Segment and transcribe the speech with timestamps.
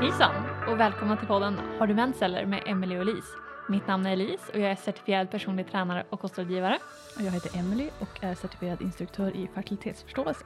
[0.00, 0.34] Hejsan
[0.68, 3.28] och välkomna till podden Har du mens eller med Emily och Elise.
[3.68, 6.78] Mitt namn är Elise och jag är certifierad personlig tränare och kostrådgivare.
[7.16, 10.44] Och jag heter Emily och är certifierad instruktör i fertilitetsförståelse.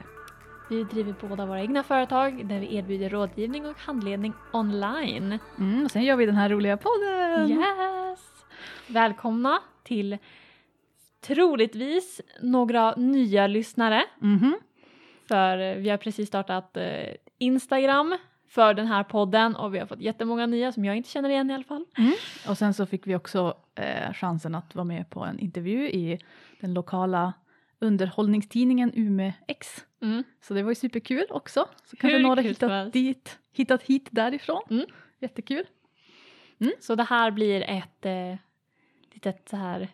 [0.69, 5.39] Vi driver båda våra egna företag där vi erbjuder rådgivning och handledning online.
[5.59, 7.49] Mm, och sen gör vi den här roliga podden!
[7.49, 8.19] Yes!
[8.87, 10.17] Välkomna till
[11.21, 14.03] troligtvis några nya lyssnare.
[14.19, 14.55] Mhm.
[15.27, 18.17] För vi har precis startat eh, Instagram
[18.47, 21.51] för den här podden och vi har fått jättemånga nya som jag inte känner igen
[21.51, 21.85] i alla fall.
[22.49, 26.19] Och sen så fick vi också eh, chansen att vara med på en intervju i
[26.59, 27.33] den lokala
[27.79, 29.85] underhållningstidningen Ume X.
[30.01, 30.23] Mm.
[30.41, 31.65] Så det var ju superkul också.
[31.85, 34.61] Så kanske några hittat, dit, hittat hit därifrån.
[34.69, 34.85] Mm.
[35.19, 35.63] Jättekul.
[36.79, 38.35] Så det här blir ett eh,
[39.13, 39.87] litet så här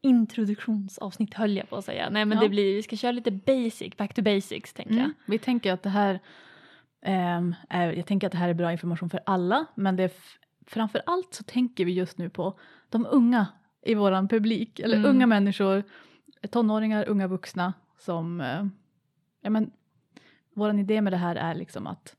[0.00, 2.10] introduktionsavsnitt höll jag på att säga.
[2.10, 2.42] Nej men Ja.
[2.44, 5.02] det blir, vi ska köra lite basic, back to basics tänker Mm.
[5.04, 5.32] jag.
[5.32, 6.20] Vi tänker att det här är,
[7.96, 10.10] jag tänker att det här är bra information för alla, men det är
[10.66, 13.46] framför allt så tänker vi just nu på de unga
[13.82, 15.10] i våran publik, eller Mm.
[15.10, 15.82] unga människor,
[16.50, 18.66] tonåringar, unga vuxna som, eh,
[19.40, 19.70] ja men,
[20.54, 22.16] våran idé med det här är liksom att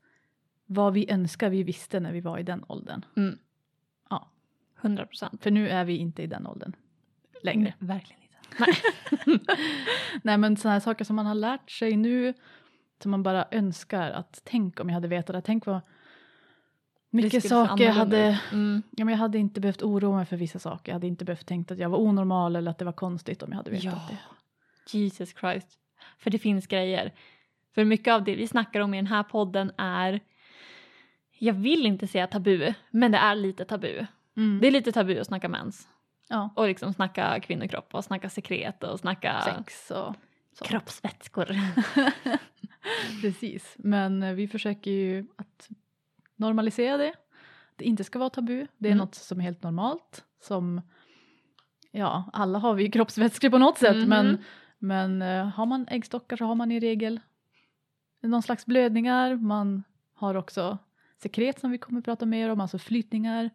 [0.66, 3.04] vad vi önskar vi visste när vi var i den åldern.
[4.82, 5.42] 100 procent.
[5.42, 6.72] För nu är vi inte i den åldern
[7.42, 7.74] längre.
[7.78, 8.36] Verkligen inte.
[10.22, 12.34] Nej men sådana här saker som man har lärt sig nu
[13.02, 15.42] som man bara önskar att tänk om jag hade vetat det.
[15.42, 15.80] Tänk vad
[17.10, 18.40] mycket saker jag hade.
[18.52, 18.82] Mm.
[18.90, 20.92] ja, men jag hade inte behövt oroa mig för vissa saker.
[20.92, 23.48] Jag hade inte behövt tänkt att jag var onormal eller att det var konstigt om
[23.50, 24.16] jag hade vetat Ja.
[24.92, 24.98] det.
[24.98, 25.68] Jesus Christ.
[26.18, 27.12] För det finns grejer.
[27.74, 30.20] För mycket av det vi snackar om i den här podden är
[31.38, 34.06] jag vill inte säga tabu, men det är lite tabu.
[34.36, 34.58] Mm.
[34.60, 35.88] Det är lite tabu att snacka mens.
[36.28, 36.50] ja.
[36.56, 40.14] Och liksom snacka kvinnokropp och snacka sekret och snacka Sex och
[40.52, 40.64] så.
[40.64, 41.48] kroppsvätskor.
[43.22, 45.68] Precis, men eh, vi försöker ju att
[46.36, 47.12] normalisera det.
[47.76, 48.66] Det inte ska vara tabu.
[48.78, 48.98] Det är Mm.
[49.04, 50.24] något som är helt normalt.
[50.42, 50.80] Som,
[51.90, 53.96] ja, alla har vi ju kroppsvätskor på något sätt.
[53.96, 54.08] Mhm.
[54.08, 54.44] Men,
[54.78, 57.20] men eh, har man äggstockar så har man i regel
[58.22, 59.36] någon slags blödningar.
[59.36, 59.82] Man
[60.14, 60.78] har också
[61.22, 63.50] sekret som vi kommer att prata mer om, alltså flytningar.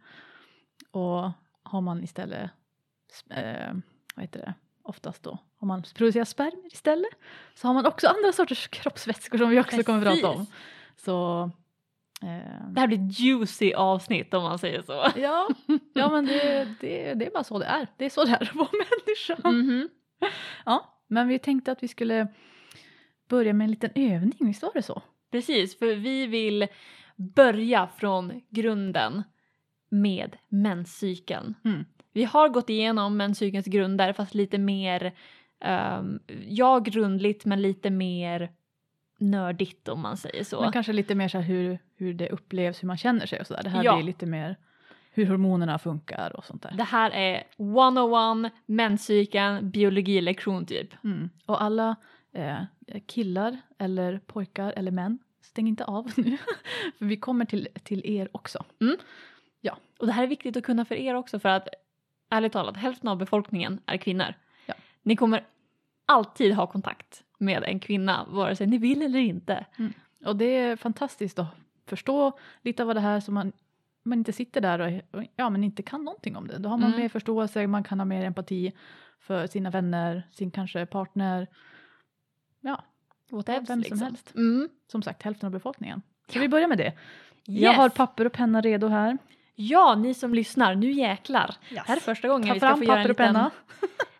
[0.91, 1.31] Och
[1.63, 2.51] har man istället,
[3.29, 3.73] eh,
[4.15, 4.53] vad heter det,
[4.83, 7.11] oftast då, om man producerar spermier istället
[7.55, 10.37] så har man också andra sorters kroppsvätskor som vi också kommer att prata om.
[10.45, 10.53] Precis.
[11.05, 11.43] Så
[12.21, 15.07] eh, Det här blir ett juicy avsnitt om man säger så.
[15.15, 15.47] ja,
[15.93, 17.87] ja men det, det, det är bara så det är.
[17.97, 19.49] Det är så det är att vara människa.
[19.49, 19.89] Mhm.
[20.65, 22.27] Ja, men vi tänkte att vi skulle
[23.29, 25.01] börja med en liten övning, visst var det så?
[25.31, 26.67] Precis, för vi vill
[27.15, 29.23] börja från grunden
[29.89, 31.55] med menscykeln.
[31.65, 31.85] Mm.
[32.13, 35.13] Vi har gått igenom menscykelns grunder fast lite mer,
[35.65, 38.51] um, ja grundligt men lite mer
[39.19, 40.61] nördigt om man säger så.
[40.61, 43.47] Men kanske lite mer så här hur, hur det upplevs, hur man känner sig och
[43.47, 43.63] sådär.
[43.63, 43.95] Det här Ja.
[43.95, 44.55] blir lite mer
[45.11, 46.71] hur hormonerna funkar och sånt där.
[46.77, 51.03] Det här är 101 menscykeln biologilektion typ.
[51.03, 51.29] Mm.
[51.45, 51.95] Och alla
[52.33, 52.57] eh,
[53.07, 56.37] killar eller pojkar eller män, stäng inte av nu.
[56.97, 58.63] för vi kommer till, till er också.
[59.99, 61.67] Och det här är viktigt att kunna för er också för att
[62.29, 64.33] ärligt talat hälften av befolkningen är kvinnor.
[65.05, 65.09] Ja.
[65.09, 65.45] Ni kommer
[66.05, 69.65] alltid ha kontakt med en kvinna vare sig ni vill eller inte.
[70.25, 71.47] Och det är fantastiskt att
[71.85, 73.51] förstå lite av vad det här så man,
[74.03, 76.57] man inte sitter där och, ja, men inte kan någonting om det.
[76.57, 77.01] Då har man Mm.
[77.01, 78.71] mer förståelse, man kan ha mer empati
[79.19, 81.47] för sina vänner, sin kanske partner.
[82.61, 82.83] Ja,
[83.31, 83.97] Whatever, vem liksom.
[83.97, 84.35] som helst.
[84.35, 84.69] Mm.
[84.91, 86.01] Som sagt hälften av befolkningen.
[86.29, 86.83] Ska vi börja med det?
[87.47, 87.61] Yes.
[87.61, 89.17] Jag har papper och penna redo här.
[89.55, 91.55] Ja, ni som lyssnar, nu jäklar.
[91.69, 93.33] Det här är första gången Ta vi ska fram få göra en papper och liten,
[93.33, 93.51] penna.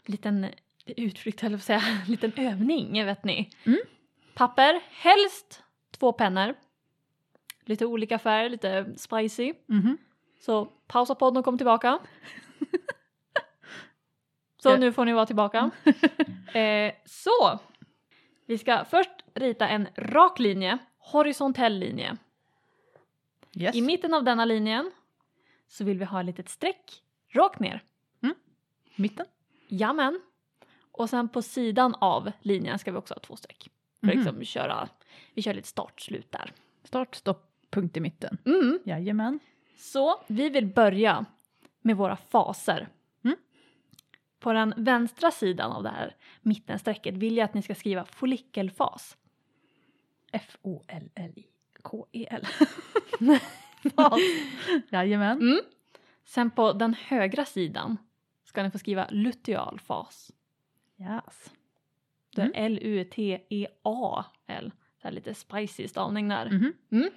[0.05, 0.45] liten
[0.85, 3.49] utflykt, höll jag säga, en liten övning, vet ni.
[3.65, 3.79] Mm.
[4.33, 6.55] Papper, helst två pennor.
[7.65, 9.53] Lite olika färg, lite spicy.
[9.65, 9.97] Mhm.
[10.39, 11.99] Så pausa podden och kom tillbaka.
[14.57, 15.71] Så nu får ni vara tillbaka.
[16.59, 17.59] eh, så,
[18.45, 22.17] vi ska först rita en rak linje, horisontell linje.
[23.53, 23.75] Yes.
[23.75, 24.91] I mitten av denna linjen
[25.67, 27.83] så vill vi ha ett litet streck rakt ner.
[28.95, 29.25] Mitten.
[29.67, 30.21] Jamen.
[30.97, 33.69] Och sen på sidan av linjen ska vi också ha två streck.
[33.99, 34.17] För Mhm.
[34.17, 34.89] liksom köra,
[35.33, 36.53] vi kör lite start-slut där.
[36.83, 38.37] Start, stopp, punkt i mitten.
[38.45, 38.79] Mm.
[38.85, 39.39] Jajamän.
[39.77, 41.25] Så vi vill börja
[41.81, 42.87] med våra faser.
[43.23, 43.37] Mm.
[44.39, 49.17] På den vänstra sidan av det här mittenstrecket vill jag att ni ska skriva follikelfas.
[50.31, 52.47] F-O-L-L-I-K-E-L.
[54.89, 55.41] Jajamän.
[55.41, 55.59] Mm.
[56.25, 57.97] Sen på den högra sidan
[58.43, 60.31] ska ni få skriva lutealfas.
[60.99, 61.51] Yes.
[62.35, 62.53] Det är Mm.
[62.65, 64.67] L-U-T-E-A-L.
[64.67, 64.71] E
[65.01, 66.45] Så här lite spicy stavning där.
[66.45, 66.73] Mhm.
[66.91, 67.09] Mm.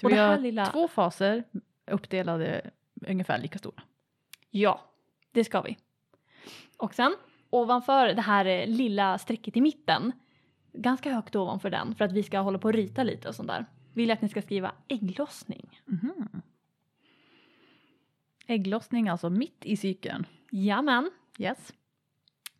[0.00, 1.44] Så Och vi det här har lilla- två faser
[1.86, 2.70] uppdelade
[3.06, 3.82] ungefär lika stora.
[4.50, 4.80] Ja,
[5.32, 5.76] det ska vi.
[6.76, 7.16] Och sen
[7.50, 10.12] ovanför det här eh, lilla strecket i mitten,
[10.72, 13.48] ganska högt ovanför den för att vi ska hålla på och rita lite och sånt
[13.48, 15.80] där, vill jag att ni ska skriva ägglossning.
[15.84, 16.42] Mhm.
[18.46, 20.26] Ägglossning alltså mitt i cykeln.
[20.50, 21.72] Jamen, Yes.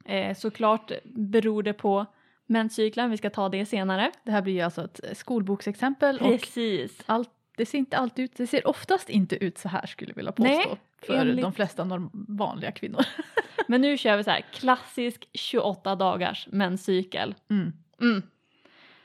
[0.04, 2.06] Eh, såklart beror det på
[2.46, 4.10] menscykeln, vi ska ta det senare.
[4.24, 7.00] Det här blir ju alltså ett skolboksexempel och Precis.
[7.06, 10.16] allt, det ser inte alltid ut, det ser oftast inte ut så här skulle jag
[10.16, 10.50] vilja påstå.
[10.50, 10.66] Nej,
[11.02, 13.04] för enligt- de flesta norm- vanliga kvinnor.
[13.68, 17.34] Men nu kör vi så här klassisk 28 dagars menscykel.
[17.50, 17.72] Mm.
[18.00, 18.22] Mm.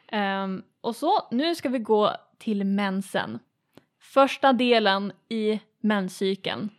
[0.07, 3.39] Ehm, och så, nu ska vi gå till mensen.
[3.99, 6.69] Första delen i menscykeln.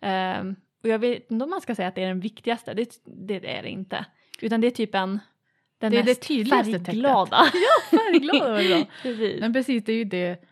[0.00, 3.00] Ehm, och jag vet inte om man ska säga att det är den viktigaste, det,
[3.04, 4.06] det är det inte.
[4.40, 5.18] Utan det är typ en,
[5.78, 6.86] den Det är det mest tydligaste tecknet.
[6.86, 7.44] färgglada.
[7.90, 8.84] Färgglada var bra.
[9.02, 9.40] Precis.
[9.40, 10.44] Men precis, det är ju det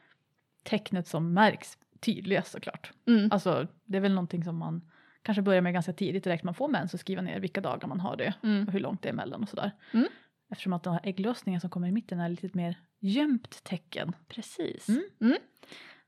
[0.62, 2.92] tecknet som märks tydligast såklart.
[3.06, 3.28] Mm.
[3.32, 4.90] Alltså det är väl någonting som man
[5.22, 8.00] kanske börjar med ganska tidigt direkt man får mens och skriva ner vilka dagar man
[8.00, 8.66] har det Mm.
[8.66, 9.70] och hur långt det är emellan och sådär.
[9.92, 10.06] Mm.
[10.50, 14.12] Eftersom att den här ägglossningen som kommer i mitten är lite mer gömt tecken.
[14.28, 14.88] Precis.
[14.88, 15.02] Mm.
[15.20, 15.36] Mm.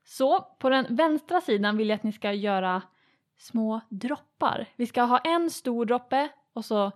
[0.04, 2.82] Så på den vänstra sidan vill jag att ni ska göra
[3.42, 4.66] små droppar.
[4.76, 6.92] Vi ska ha en stor droppe och så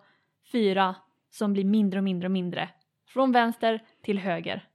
[0.52, 0.94] fyra
[1.30, 2.68] som blir mindre och mindre och mindre.
[3.06, 4.68] Från vänster till höger.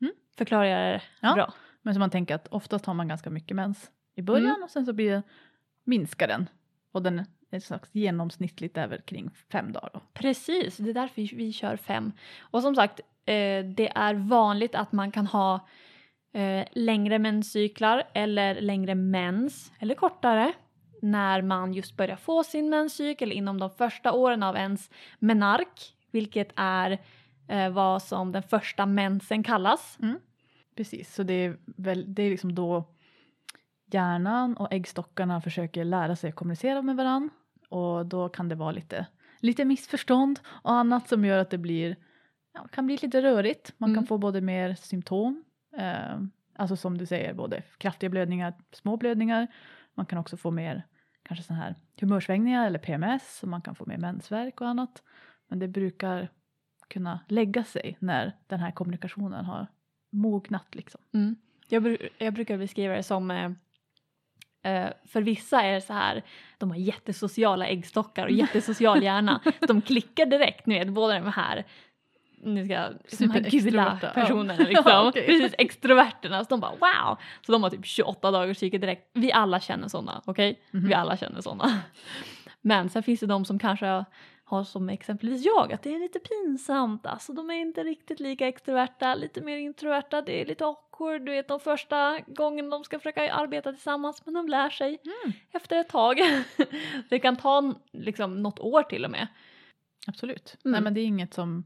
[0.00, 0.14] Mm.
[0.38, 1.34] Förklarar jag det Ja.
[1.34, 1.52] bra?
[1.82, 4.62] Men så man tänker att oftast har man ganska mycket mens i början Mm.
[4.62, 5.22] och sen så blir det,
[5.84, 6.48] minskar den.
[6.92, 7.18] Och den
[7.50, 9.90] är ett slags genomsnittligt över kring fem dagar.
[9.94, 10.00] Då.
[10.12, 12.12] Precis, det är därför vi, vi kör fem.
[12.40, 15.68] Och som sagt, eh, det är vanligt att man kan ha
[16.32, 20.52] eh, längre menscyklar eller längre mens eller kortare
[21.04, 26.52] när man just börjar få sin menscykel inom de första åren av ens menark, vilket
[26.56, 26.98] är
[27.48, 29.98] eh, vad som den första mensen kallas.
[30.76, 32.84] Precis, så det är, väl, det är liksom då
[33.86, 37.30] hjärnan och äggstockarna försöker lära sig att kommunicera med varandra.
[37.68, 39.06] Och då kan det vara lite,
[39.40, 41.96] lite missförstånd och annat som gör att det blir,
[42.54, 43.72] ja, kan bli lite rörigt.
[43.78, 43.94] Man Mm.
[44.00, 45.44] kan få både mer symptom,
[45.76, 46.18] eh,
[46.56, 49.46] alltså som du säger, både kraftiga blödningar, små blödningar.
[49.94, 50.82] Man kan också få mer
[51.24, 55.02] kanske sådana här humörsvängningar eller PMS och man kan få mer mensvärk och annat.
[55.48, 56.28] Men det brukar
[56.88, 59.66] kunna lägga sig när den här kommunikationen har
[60.12, 61.00] mognat liksom.
[61.14, 61.36] Mm.
[61.68, 63.50] Jag, bru- jag brukar beskriva det som eh,
[64.62, 66.22] eh, för vissa är det så här,
[66.58, 69.40] de har jättesociala äggstockar och jättesocial hjärna.
[69.60, 71.64] de klickar direkt, ni vet, båda de här
[72.44, 74.12] nu ska, de här gula Superextroverta, ja.
[74.22, 74.82] personerna liksom.
[74.86, 75.26] Ja, okej.
[75.26, 76.44] Precis, extroverterna.
[76.44, 77.16] Så de bara wow!
[77.46, 79.10] Så de har typ 28 dagars cykel direkt.
[79.12, 80.60] Vi alla känner sådana, okej?
[80.70, 80.88] Mhm.
[80.88, 81.80] Vi alla känner sådana.
[82.60, 84.04] Men sen finns det de som kanske
[84.46, 87.06] har som exempelvis jag, att det är lite pinsamt.
[87.06, 90.22] Alltså de är inte riktigt lika extroverta, lite mer introverta.
[90.22, 94.34] Det är lite awkward, du vet de första gången de ska försöka arbeta tillsammans men
[94.34, 95.32] de lär sig Mm.
[95.52, 96.16] efter ett tag.
[97.08, 99.26] det kan ta liksom något år till och med.
[100.06, 100.56] Absolut.
[100.64, 100.72] Mm.
[100.72, 101.64] Nej men det är inget som,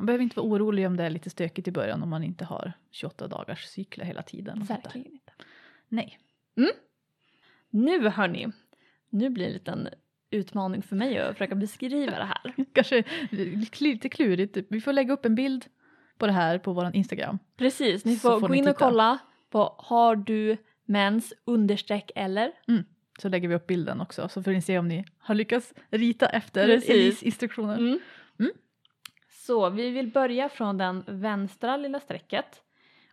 [0.00, 2.44] man behöver inte vara orolig om det är lite stökigt i början om man inte
[2.44, 4.64] har 28 dagars cykler hela tiden.
[4.64, 5.32] Verkligen inte.
[5.88, 6.18] Nej.
[7.70, 8.46] Nu hörni,
[9.10, 9.88] nu blir det en liten
[10.30, 12.54] utmaning för mig att försöka beskriva det här.
[12.72, 13.04] Kanske
[13.78, 14.56] lite klurigt.
[14.68, 15.66] Vi får lägga upp en bild
[16.18, 17.38] på det här på vår Instagram.
[17.56, 18.84] Precis, ni får, får gå in och titta.
[18.84, 19.18] kolla
[19.50, 22.52] på har du mens understreck eller?
[23.18, 26.28] Så lägger vi upp bilden också så får ni se om ni har lyckats rita
[26.28, 26.90] efter Precis.
[26.90, 27.78] Elis instruktioner.
[27.78, 27.98] Mm.
[29.50, 32.62] Så vi vill börja från den vänstra lilla strecket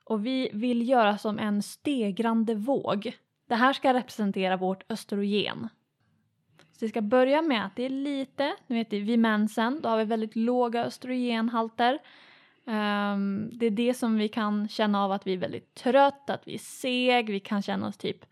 [0.03, 3.17] och vi vill göra som en stegrande våg.
[3.47, 5.69] Det här ska representera vårt östrogen.
[6.71, 9.89] Så vi ska börja med att det är lite, nu vet vi vid mensen då
[9.89, 11.93] har vi väldigt låga östrogenhalter.
[12.65, 16.47] Um, det är det som vi kan känna av att vi är väldigt trött, att
[16.47, 18.25] vi är seg, vi kan känna oss typ,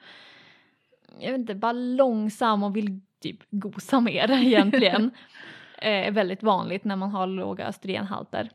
[1.20, 5.12] jag vet inte, bara långsam och vill typ gosa mer egentligen.
[5.78, 8.50] Eh, är väldigt vanligt när man har låga östrogenhalter.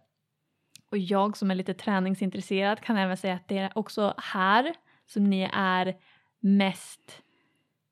[0.90, 4.74] Och jag som är lite träningsintresserad kan även säga att det är också här
[5.06, 5.96] som ni är
[6.40, 7.22] mest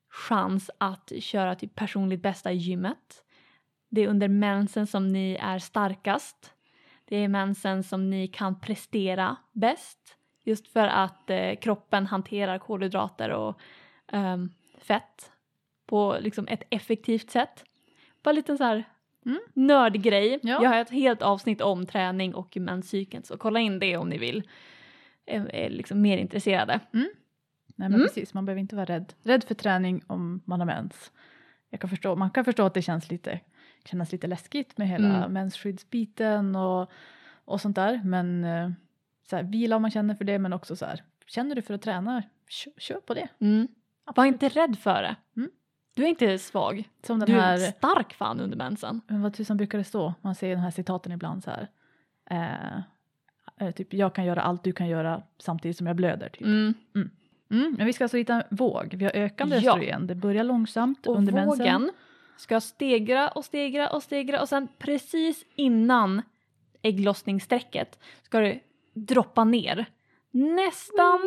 [0.09, 3.23] chans att köra typ personligt bästa i gymmet.
[3.89, 6.53] Det är under mensen som ni är starkast.
[7.05, 10.17] Det är mensen som ni kan prestera bäst.
[10.43, 13.59] Just för att eh, kroppen hanterar kolhydrater och
[14.11, 14.37] eh,
[14.81, 15.31] fett
[15.85, 17.65] på liksom ett effektivt sätt.
[18.23, 18.83] Bara lite så här
[19.25, 19.39] Mm.
[19.53, 20.39] nördgrej.
[20.43, 20.63] Ja.
[20.63, 24.17] Jag har ett helt avsnitt om träning och menscykeln så kolla in det om ni
[24.17, 24.43] vill.
[25.25, 26.79] Är, är liksom mer intresserade.
[26.91, 27.09] Nej
[27.75, 28.07] men Mm.
[28.07, 29.13] precis, man behöver inte vara rädd.
[29.23, 31.11] Rädd för träning om man har mens.
[31.69, 33.39] Jag kan förstå, man kan förstå att det känns lite,
[33.85, 35.33] kännas lite läskigt med hela Mm.
[35.33, 36.91] mensskyddsbiten och,
[37.45, 38.01] och sånt där.
[38.03, 38.69] Men eh,
[39.29, 41.73] så här, vila om man känner för det men också så här, känner du för
[41.73, 43.27] att träna, kö- kör på det.
[43.39, 43.67] Mm.
[44.15, 45.15] Var inte rädd för det.
[45.37, 45.51] Mm.
[45.93, 46.89] Du är inte svag.
[47.03, 49.01] Som den Du är här, stark fan under mensen.
[49.07, 50.13] men vad tusan brukar det stå?
[50.21, 51.67] Man ser den här citaten ibland så här.
[52.29, 56.29] Eh, eh, typ jag kan göra allt du kan göra samtidigt som jag blöder.
[56.29, 56.41] Typ.
[56.41, 56.73] Mm.
[57.51, 58.93] Mm, men vi ska alltså hitta en våg.
[58.97, 59.71] Vi har ökande Ja.
[59.71, 60.07] östrogen.
[60.07, 61.49] Det börjar långsamt Och under mensen.
[61.59, 61.91] vågen
[62.37, 66.21] ska stegra och stegra och stegra och sen precis innan
[66.81, 68.59] ägglossningsstrecket ska det
[68.93, 69.85] droppa ner.
[70.31, 71.19] Nästan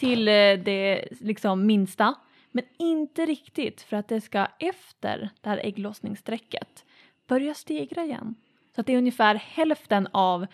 [0.00, 0.32] till eh,
[0.64, 2.14] det liksom minsta.
[2.52, 6.84] Men inte riktigt för att det ska efter det här ägglossningsstrecket
[7.26, 8.34] börja stegra igen.
[8.74, 10.46] Så att det är ungefär hälften av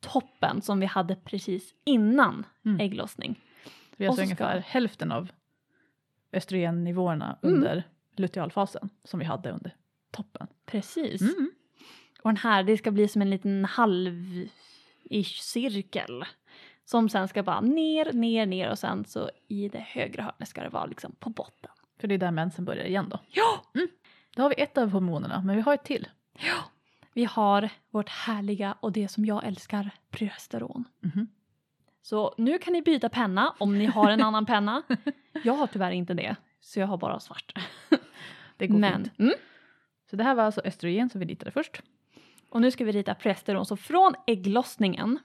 [0.00, 2.80] toppen som vi hade precis innan Mm.
[2.80, 3.40] ägglossning.
[3.96, 5.28] Vi har alltså så ska- ungefär hälften av
[6.32, 7.54] östrogennivåerna Mm.
[7.54, 7.82] under
[8.16, 9.76] lutealfasen som vi hade under
[10.10, 10.46] toppen.
[10.66, 11.20] Precis.
[11.22, 11.50] Mm.
[12.22, 16.24] Och den här, det ska bli som en liten halv-ish cirkel.
[16.84, 20.62] Som sen ska bara ner, ner, ner och sen så i det högra hörnet ska
[20.62, 21.70] det vara liksom på botten.
[22.00, 23.18] För det är där mensen börjar igen då.
[23.28, 23.62] Ja!
[24.36, 26.08] Då har vi ett av hormonerna, men vi har ett till.
[26.38, 26.64] Ja!
[27.12, 30.84] Vi har vårt härliga och det som jag älskar, progesteron.
[31.00, 31.28] Mhm.
[32.02, 34.82] Så nu kan ni byta penna om ni har en annan penna.
[35.44, 37.58] Jag har tyvärr inte det, så jag har bara svart.
[38.56, 39.18] Det går Men, fint.
[39.18, 39.34] mm,
[40.10, 41.82] Så det här var alltså östrogen som vi ritade först.
[42.50, 43.66] och nu ska vi rita progesteron.
[43.66, 45.18] Så från ägglossningen,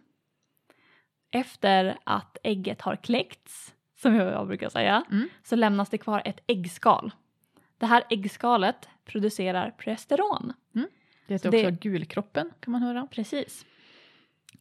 [1.32, 5.30] efter att ägget har kläckts, som jag brukar säga, Mm.
[5.44, 7.12] så lämnas det kvar ett äggskal.
[7.78, 10.54] Det här äggskalet producerar progesteron.
[11.28, 13.08] Det heter Så också det- gulkroppen kan man höra.
[13.12, 13.66] Precis.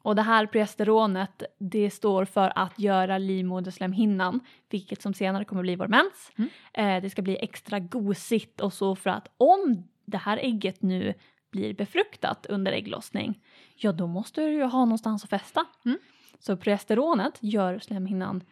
[0.03, 5.77] Och det här progesteronet det står för att göra livmoderslemhinnan, vilket som senare kommer bli
[5.77, 6.33] vår mens.
[6.39, 6.51] Mm.
[6.73, 11.15] Eh, det ska bli extra gosigt och så för att om det här ägget nu
[11.51, 13.41] blir befruktat under ägglossning,
[13.77, 15.65] ja då måste du ju ha någonstans att fästa.
[15.85, 15.99] Mm.
[16.39, 18.43] Så progesteronet gör slemhinnan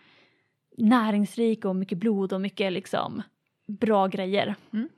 [0.79, 3.23] näringsrik och mycket blod och mycket liksom
[3.67, 4.55] bra grejer.
[4.73, 4.89] Mm.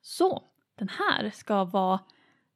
[0.00, 0.42] Så
[0.74, 2.00] den här ska vara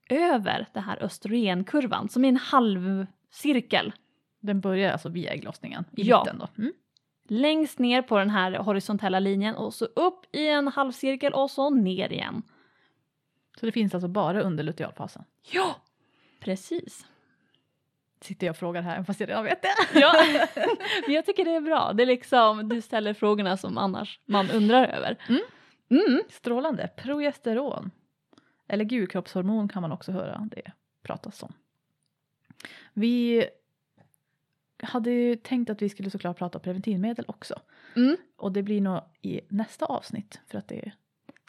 [0.09, 3.93] över den här östrogenkurvan som är en halv cirkel.
[4.41, 6.21] Den börjar alltså vid ägglossningen i Ja.
[6.25, 6.49] mitten då.
[6.63, 6.73] Mm.
[7.29, 11.71] Längst ner på den här horisontella linjen och så upp i en halvcirkel och så
[11.71, 12.43] ner igen.
[13.61, 15.25] Så det finns alltså bara under lutealfasen.
[15.53, 15.77] Ja,
[16.41, 17.07] precis.
[18.23, 20.01] Sitter jag och frågar här fast jag redan vet det.
[20.01, 20.15] Ja,
[21.07, 21.93] men jag tycker det är bra.
[21.93, 25.17] Det är liksom, du ställer frågorna som annars man undrar över.
[25.29, 25.43] Mm.
[25.91, 26.23] Mm.
[26.31, 26.89] Strålande.
[26.97, 27.91] Progesteron.
[28.69, 31.53] Eller gulkroppshormon kan man också höra det pratas om.
[32.93, 33.45] Vi
[34.83, 37.61] hade ju tänkt att vi skulle såklart prata om preventivmedel också.
[37.97, 38.17] Mm.
[38.37, 40.93] Och det blir nog i nästa avsnitt för att det,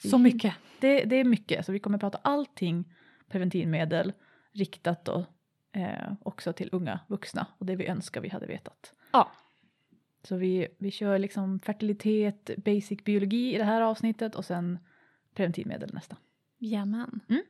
[0.04, 0.56] Så mycket.
[0.80, 1.66] det, det är mycket.
[1.66, 2.94] Så vi kommer prata allting
[3.30, 4.14] preventivmedel
[4.52, 5.26] riktat då
[5.74, 8.94] eh, också till unga vuxna och det vi önskar vi hade vetat.
[9.12, 9.32] Ja.
[10.24, 14.80] Så vi, vi kör liksom fertilitet, basic biologi i det här avsnittet och sen
[15.34, 16.18] preventivmedel nästa.
[16.58, 17.20] Jajamän.
[17.30, 17.44] Mm.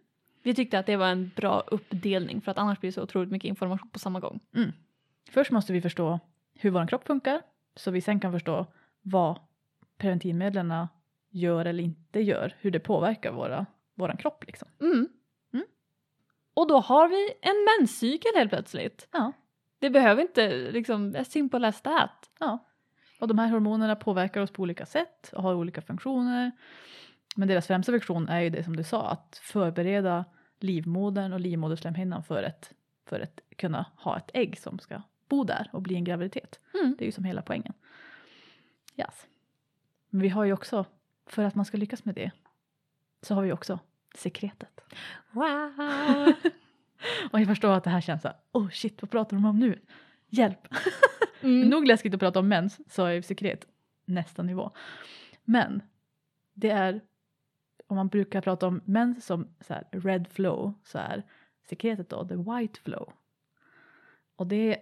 [0.43, 3.31] Vi tyckte att det var en bra uppdelning för att annars blir det så otroligt
[3.31, 4.39] mycket information på samma gång.
[5.29, 6.19] Först måste vi förstå
[6.53, 7.41] hur vår kropp funkar
[7.75, 8.67] så vi sen kan förstå
[9.01, 9.39] vad
[9.97, 10.87] preventivmedlen
[11.29, 13.65] gör eller inte gör, hur det påverkar våra,
[13.95, 14.67] våran kropp liksom.
[14.81, 15.09] Mm.
[16.53, 19.07] Och då har vi en menscykel helt plötsligt.
[19.11, 19.31] Ja.
[19.79, 22.29] Det behöver inte liksom, as simple as that.
[22.39, 22.59] Ja.
[23.19, 26.51] Och de här hormonerna påverkar oss på olika sätt och har olika funktioner.
[27.35, 30.25] Men deras främsta funktion är ju det som du sa, att förbereda
[30.59, 32.73] livmodern och livmoderslemhinnan för att
[33.05, 36.59] för ett, kunna ha ett ägg som ska bo där och bli en graviditet.
[36.73, 36.95] Mm.
[36.97, 37.73] Det är ju som hela poängen.
[38.97, 39.27] Yes.
[40.09, 40.85] Men vi har ju också,
[41.25, 42.31] för att man ska lyckas med det,
[43.21, 43.79] så har vi också
[44.13, 44.81] sekretet.
[45.31, 46.33] Wow!
[47.31, 49.59] Och jag förstår att det här känns så här, oh shit, vad pratar de om
[49.59, 49.79] nu?
[50.29, 50.67] Hjälp!
[51.41, 51.69] Mm.
[51.69, 53.67] Nog läskigt att prata om mens, så är sekret
[54.05, 54.71] nästa nivå.
[55.43, 55.81] Men
[56.53, 57.01] det är,
[57.87, 61.23] om man brukar prata om mens som så här red flow, så är
[61.69, 63.13] sekretet då the white flow.
[64.35, 64.77] Och det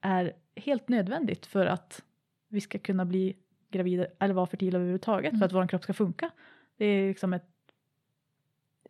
[0.00, 2.02] är helt nödvändigt för att
[2.48, 3.36] vi ska kunna bli
[3.70, 5.38] gravida eller vara fertila överhuvudtaget, Mm.
[5.38, 6.30] för att vår kropp ska funka.
[6.76, 7.46] Det är liksom ett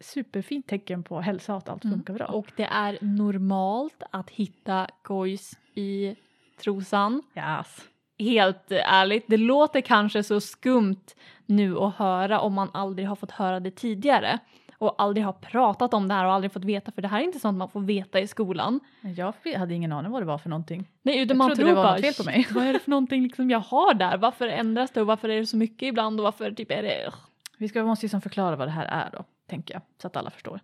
[0.01, 1.97] superfint tecken på hälsa att allt Mm.
[1.97, 2.27] funkar bra.
[2.27, 6.17] Och det är normalt att hitta gojs i
[6.63, 7.23] trosan.
[7.37, 7.77] yes.
[8.19, 11.05] Helt ärligt, det låter kanske så skumt
[11.47, 14.39] nu att höra om man aldrig har fått höra det tidigare
[14.79, 17.25] och aldrig har pratat om det här och aldrig fått veta för det här är
[17.25, 18.81] inte sånt man får veta i skolan.
[19.17, 20.89] Jag hade ingen aning vad det var för någonting.
[21.03, 22.35] Nej, utan Jag man tror det var bara fel på mig.
[22.45, 24.17] "Shit, vad är det för någonting liksom jag har där?
[24.17, 27.11] Varför ändras det och varför är det så mycket ibland och varför typ är det...
[27.59, 30.31] Vi ska, måste liksom förklara vad det här är då, tänker jag, så att alla
[30.31, 30.61] förstår.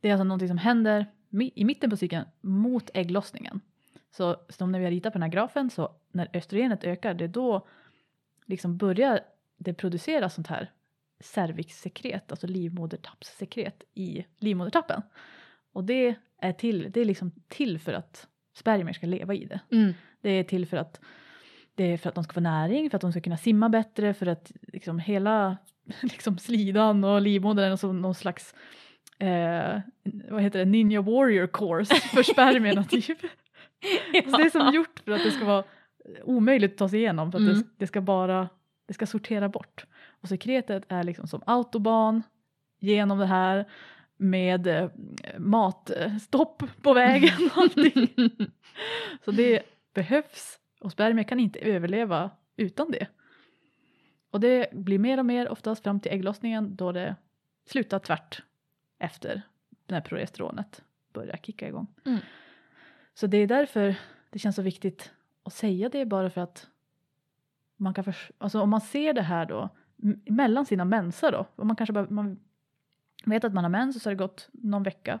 [0.00, 1.06] Det är alltså någonting som händer
[1.54, 3.60] i mitten på cykeln mot ägglossningen.
[4.10, 7.24] Så som när vi har ritat på den här grafen så när östrogenet ökar det
[7.24, 7.66] är då
[8.46, 9.20] liksom börjar
[9.56, 10.70] det produceras sånt här
[11.20, 15.02] cervixsekret, alltså livmodertappssekret i livmodertappen.
[15.72, 19.60] Och det är till, det är liksom till för att spermier ska leva i det.
[19.72, 19.92] Mm.
[20.20, 21.00] Det är till för att
[21.74, 24.14] det är för att de ska få näring, för att de ska kunna simma bättre,
[24.14, 25.56] för att liksom hela
[26.02, 28.54] liksom slidan och livmodern är som någon slags
[29.18, 29.80] eh,
[30.30, 33.20] vad heter det, ninja warrior course för spermierna typ.
[34.30, 35.64] Så det är som gjort för att det ska vara
[36.24, 37.54] omöjligt att ta sig igenom för att Mm.
[37.54, 38.48] det, det ska bara
[38.88, 39.86] det ska sortera bort.
[40.20, 42.22] Och sekretet är liksom som autobahn
[42.80, 43.64] genom det här
[44.16, 44.88] med eh,
[45.38, 48.08] matstopp på vägen och allting.
[49.24, 49.62] Så det
[49.94, 53.06] behövs och spermier kan inte överleva utan det.
[54.36, 57.16] Och det blir mer och mer oftast fram till ägglossningen då det
[57.64, 58.42] slutar tvärt
[58.98, 59.42] efter
[59.86, 61.86] när progesteronet börjar kicka igång.
[62.04, 62.18] Mm.
[63.14, 63.96] Så det är därför
[64.30, 65.12] det känns så viktigt
[65.42, 66.68] att säga det bara för att
[67.76, 69.68] man kan förs- alltså om man ser det här då
[70.30, 72.40] mellan sina mensar då, och man kanske bara, man
[73.24, 75.20] vet att man har mens och så har det gått någon vecka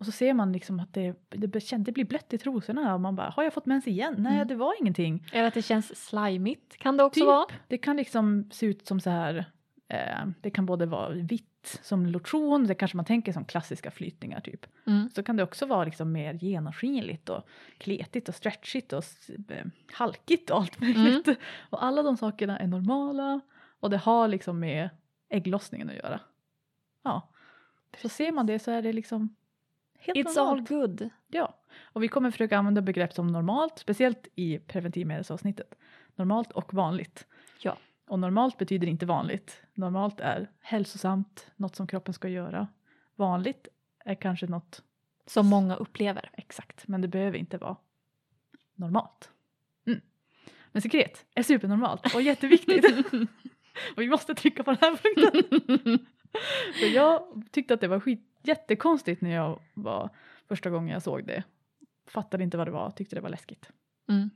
[0.00, 1.46] och så ser man liksom att det, det,
[1.78, 4.14] det blir blött i trosorna och man bara, har jag fått mens igen?
[4.18, 4.48] Nej, Mm.
[4.48, 5.26] det var ingenting.
[5.32, 7.26] Eller att det känns slimigt kan det också Typ.
[7.26, 7.46] vara.
[7.68, 9.44] Det kan liksom se ut som så här,
[9.88, 11.46] eh, det kan både vara vitt
[11.82, 14.66] som lotion, det kanske man tänker som klassiska flytningar typ.
[14.86, 15.10] Mm.
[15.14, 19.04] Så kan det också vara liksom mer genomskinligt och kletigt och stretchigt och
[19.48, 21.28] eh, halkigt och allt möjligt.
[21.70, 23.40] Och alla de sakerna är normala
[23.80, 24.88] och det har liksom med
[25.28, 26.20] ägglossningen att göra.
[27.04, 27.28] Ja,
[28.02, 29.36] så ser man det så är det liksom
[30.00, 30.70] helt It's normalt.
[30.70, 31.10] all good.
[31.28, 35.74] Ja, och vi kommer försöka använda begrepp som normalt, speciellt i preventivmedelsavsnittet.
[36.16, 37.26] Normalt och vanligt.
[37.62, 37.76] Ja.
[38.06, 39.62] Och normalt betyder inte vanligt.
[39.74, 42.68] Normalt är hälsosamt, något som kroppen ska göra.
[43.16, 43.68] Vanligt
[44.04, 44.82] är kanske något
[45.26, 46.30] Som många upplever.
[46.32, 47.76] exakt, men det behöver inte vara
[48.74, 49.30] normalt.
[49.86, 50.00] Mm.
[50.72, 52.84] Men sekret är supernormalt och jätteviktigt.
[53.96, 55.98] och vi måste trycka på den här punkten.
[56.80, 60.10] För jag tyckte att det var skit, jättekonstigt när jag var
[60.48, 61.44] första gången jag såg det.
[62.06, 63.70] Fattade inte vad det var, tyckte det var läskigt.
[64.08, 64.30] Mm.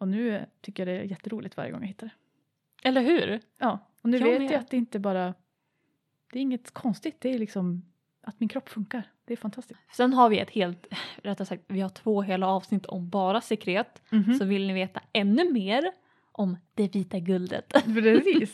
[0.00, 2.88] Och nu tycker jag det är jätteroligt varje gång jag hittar det.
[2.88, 3.40] Eller hur?
[3.58, 4.50] Ja, och nu Jag vet med.
[4.50, 5.34] jag att det inte bara,
[6.32, 7.82] det är inget konstigt, det är liksom
[8.22, 9.10] att min kropp funkar.
[9.24, 9.80] Det är fantastiskt.
[9.92, 14.02] Sen har vi ett helt, rättare sagt, vi har två hela avsnitt om bara sekret.
[14.10, 14.34] Mhm.
[14.34, 15.92] Så vill ni veta ännu mer
[16.32, 17.72] om det vita guldet.
[17.84, 18.52] Precis.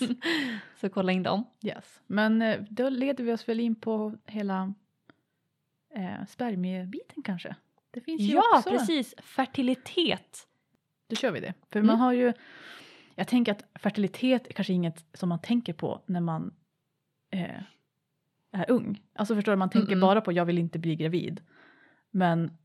[0.80, 1.44] så kolla in dem.
[1.62, 2.00] Yes.
[2.06, 4.74] Men eh, då leder vi oss väl in på hela
[5.94, 7.56] eh, spermiebiten kanske.
[7.90, 8.70] Det finns ju Ja, också.
[8.70, 9.14] precis.
[9.18, 10.46] Fertilitet.
[11.08, 11.54] Då kör vi det.
[11.72, 11.86] För Mm.
[11.86, 12.32] man har ju,
[13.14, 16.54] jag tänker att fertilitet är kanske inget som man tänker på när man
[17.30, 17.62] eh,
[18.52, 19.02] är ung.
[19.14, 20.00] Alltså förstår du, man tänker Mm-mm.
[20.00, 21.40] bara på jag vill inte bli gravid.
[22.10, 22.58] Men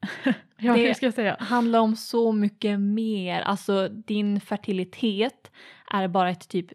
[0.56, 1.36] ja, Det- ska säga?
[1.40, 3.40] handlar om så mycket mer.
[3.40, 5.50] Alltså din fertilitet
[5.90, 6.66] är bara ett typ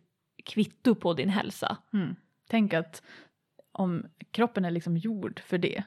[0.46, 1.78] kvitto på din hälsa.
[1.94, 2.16] Mm.
[2.50, 3.04] Tänk att
[3.78, 5.84] om kroppen är liksom gjord för det.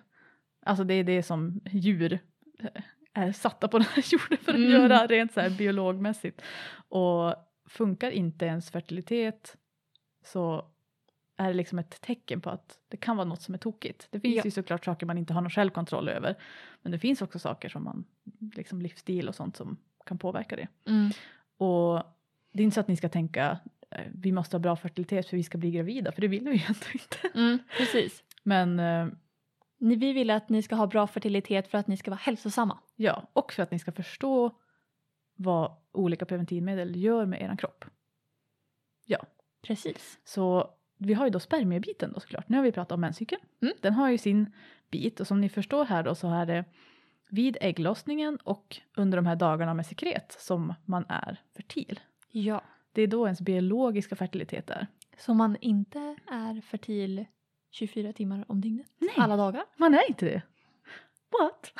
[0.62, 2.12] Alltså det är det som djur
[2.58, 4.70] eh, är satta på den här jorden för att Mm.
[4.70, 6.42] göra rent så här biologmässigt.
[6.88, 7.34] Och
[7.68, 9.56] funkar inte ens fertilitet
[10.24, 10.64] så
[11.36, 14.08] är det liksom ett tecken på att det kan vara något som är tokigt.
[14.10, 14.42] Det finns Ja.
[14.44, 16.34] ju såklart saker man inte har någon självkontroll över.
[16.82, 18.04] Men det finns också saker som man,
[18.54, 20.68] liksom livsstil och sånt som kan påverka det.
[21.64, 22.02] Och
[22.52, 23.58] det är inte så att ni ska tänka
[24.14, 26.62] vi måste ha bra fertilitet för vi ska bli gravida, för det vill vi ju
[26.68, 27.38] ändå inte.
[27.38, 28.24] Mm, precis.
[28.42, 29.06] Men eh,
[29.78, 32.78] Vi vill att ni ska ha bra fertilitet för att ni ska vara hälsosamma.
[32.96, 34.50] ja, och för att ni ska förstå
[35.36, 37.84] vad olika preventivmedel gör med er kropp.
[39.62, 40.18] Precis.
[40.24, 42.48] Så vi har ju då spermiebiten då såklart.
[42.48, 43.42] Nu har vi pratat om menscykeln.
[43.62, 43.74] Mm.
[43.80, 44.52] Den har ju sin
[44.90, 46.64] bit och som ni förstår här då så är det
[47.30, 52.00] vid ägglossningen och under de här dagarna med sekret som man är fertil.
[52.30, 52.62] Ja.
[52.92, 54.86] Det är då ens biologiska fertilitet är.
[55.18, 55.98] Så man inte
[56.30, 57.24] är fertil
[57.70, 58.86] 24 timmar om dygnet?
[58.98, 59.10] Nej.
[59.16, 59.64] Alla dagar?
[59.76, 60.42] Man är inte det.
[61.30, 61.72] What?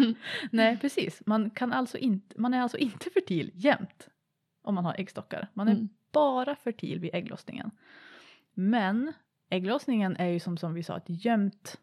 [0.52, 1.22] Nej, precis.
[1.26, 4.08] Man, kan alltså inte, man är alltså inte fertil jämt
[4.62, 5.48] om man har äggstockar.
[5.54, 5.88] Man är Mm.
[6.12, 7.70] bara fertil vid ägglossningen.
[8.54, 9.12] Men
[9.50, 11.80] ägglossningen är ju som, som vi sa ett gömt,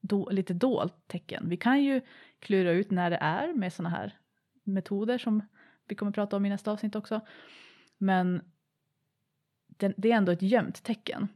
[0.00, 1.48] då, lite dolt tecken.
[1.48, 2.00] Vi kan ju
[2.38, 4.18] klura ut när det är med sådana här
[4.64, 5.42] metoder som
[5.88, 7.20] vi kommer prata om i nästa avsnitt också.
[8.00, 8.42] Men
[9.76, 11.28] det är ändå ett gömt tecken.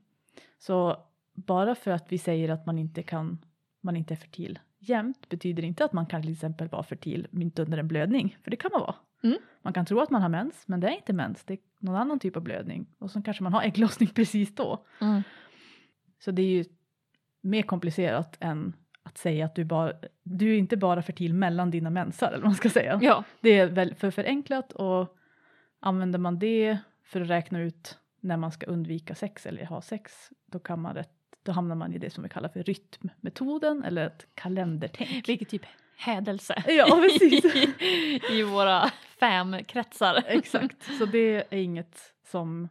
[0.58, 0.96] Så
[1.34, 3.44] bara för att vi säger att man inte kan
[3.80, 7.58] man inte är fertil jämt betyder inte att man kan till exempel vara fertil mitt
[7.58, 8.36] under en blödning.
[8.42, 8.94] För det kan man vara.
[9.22, 9.38] Mm.
[9.62, 11.44] Man kan tro att man har mens men det är inte mens.
[11.44, 12.86] Det är någon annan typ av blödning.
[12.98, 14.84] Och så kanske man har ägglossning precis då.
[15.00, 15.22] Mm.
[16.18, 16.64] Så det är ju
[17.40, 18.72] mer komplicerat än
[19.02, 22.46] att säga att du, bara, du är inte bara fertil mellan dina mensar eller vad
[22.46, 22.98] man ska säga.
[23.02, 23.24] Ja.
[23.40, 25.16] Det är väl för förenklat och
[25.84, 30.30] använder man det för att räkna ut när man ska undvika sex eller ha sex
[30.46, 34.06] då, kan man rätt, då hamnar man i det som vi kallar för rytmmetoden eller
[34.06, 35.28] ett kalendertänk.
[35.28, 35.62] Vilket typ
[35.96, 36.86] hädelse Ja,
[37.20, 37.44] precis.
[37.44, 40.24] i, i våra fem-kretsar.
[40.26, 42.68] Exakt, så det är inget som,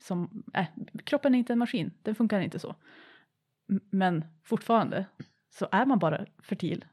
[0.00, 0.66] som äh,
[1.04, 2.74] kroppen är inte en maskin, den funkar inte så.
[3.90, 5.06] Men fortfarande
[5.50, 6.84] så är man bara fertil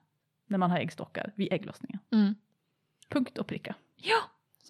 [0.47, 1.99] när man har äggstockar vid ägglossningen.
[2.11, 2.35] Mm.
[3.09, 3.75] Punkt och pricka.
[3.95, 4.17] Ja.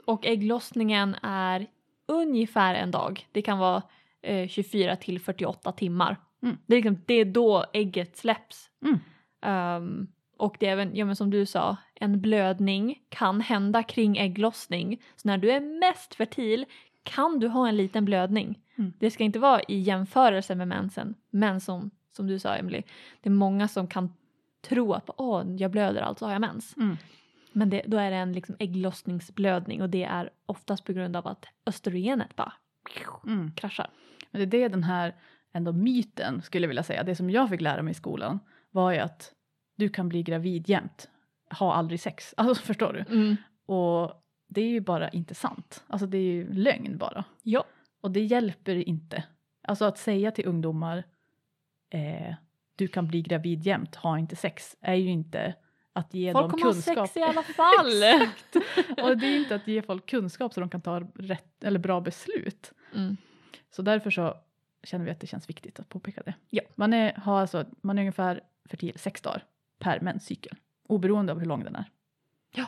[0.06, 1.68] Och ägglossningen är
[2.06, 3.28] ungefär en dag.
[3.32, 3.82] Det kan vara
[4.22, 6.18] eh, 24 till 48 timmar.
[6.44, 6.58] Mm.
[6.66, 8.70] Det, är liksom, det är då ägget släpps.
[8.86, 9.00] Mm.
[9.42, 10.08] Ehm,
[10.38, 15.02] och det är även, ja men som du sa, en blödning kan hända kring ägglossning.
[15.16, 16.66] Så när du är mest fertil
[17.04, 18.60] kan du ha en liten blödning.
[18.76, 18.94] Mm.
[19.00, 21.16] Det ska inte vara i jämförelse med mensen.
[21.30, 22.84] Men som, som du sa Emily,
[23.22, 24.14] det är många som kan
[24.62, 26.78] tro att åh, jag blöder alltså har jag mens.
[26.78, 26.98] Mm.
[27.58, 31.28] Men det, då är det en liksom ägglossningsblödning och det är oftast på grund av
[31.28, 32.54] att östrogenet bara
[33.26, 33.52] Mm.
[33.52, 33.90] kraschar.
[34.32, 35.16] Men det är det den här
[35.52, 38.40] ändå myten skulle jag vilja säga, det som jag fick lära mig i skolan
[38.72, 39.34] var ju att
[39.76, 41.10] du kan bli gravid jämt,
[41.60, 42.34] ha aldrig sex.
[42.38, 43.16] Alltså förstår du?
[43.16, 43.36] Mm.
[43.66, 45.84] Och det är ju bara inte sant.
[45.88, 47.24] Alltså det är ju lögn bara.
[47.44, 47.64] Ja.
[48.02, 49.24] Och det hjälper inte.
[49.64, 51.04] Alltså att säga till ungdomar
[51.90, 52.36] eh,
[52.76, 55.56] du kan bli gravid jämt, ha inte sex, är ju inte
[55.98, 57.08] att ge Folk dem kommer ha kunskap.
[57.10, 57.86] sex i alla fall.
[59.04, 62.02] Och det är inte att ge folk kunskap så de kan ta rätt eller bra
[62.02, 62.72] beslut.
[62.96, 63.18] Mm.
[63.72, 64.38] Så därför så
[64.84, 66.34] känner vi att det känns viktigt att påpeka det.
[66.50, 66.62] Ja.
[66.76, 69.46] Man, är, har alltså, man är ungefär fertil sex dagar
[69.80, 70.58] per menscykel,
[70.88, 71.92] oberoende av hur lång den är.
[72.56, 72.66] Ja.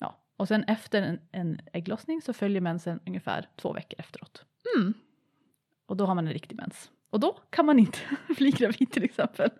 [0.00, 0.16] ja.
[0.36, 4.44] Och sen efter en, en ägglossning så följer mensen ungefär två veckor efteråt.
[4.76, 4.94] Mm.
[5.86, 6.90] Och då har man en riktig mens.
[7.10, 7.98] Och då kan man inte
[8.36, 9.50] bli gravid till exempel.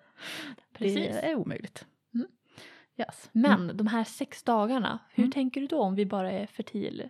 [0.73, 0.95] Precis.
[0.95, 1.87] Det är omöjligt.
[2.97, 3.07] Mm.
[3.09, 3.31] Yes.
[3.33, 5.33] Men de här sex dagarna, hur Mm.
[5.33, 7.09] tänker du då om vi bara är fertil?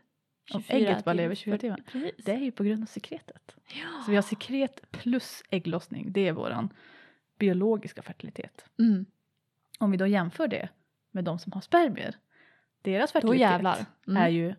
[0.54, 1.80] Om 24 ägget bara lever 24 40 timmar.
[1.92, 2.24] Precis.
[2.24, 3.56] Det är ju på grund av sekretet.
[3.68, 4.02] Ja.
[4.04, 6.72] Så vi har sekret plus ägglossning, det är våran
[7.38, 8.64] biologiska fertilitet.
[8.78, 9.06] mm.
[9.78, 10.68] Om vi då jämför det
[11.10, 12.14] med de som har spermier,
[12.82, 13.86] deras fertilitet.
[14.06, 14.22] Mm.
[14.22, 14.54] är ju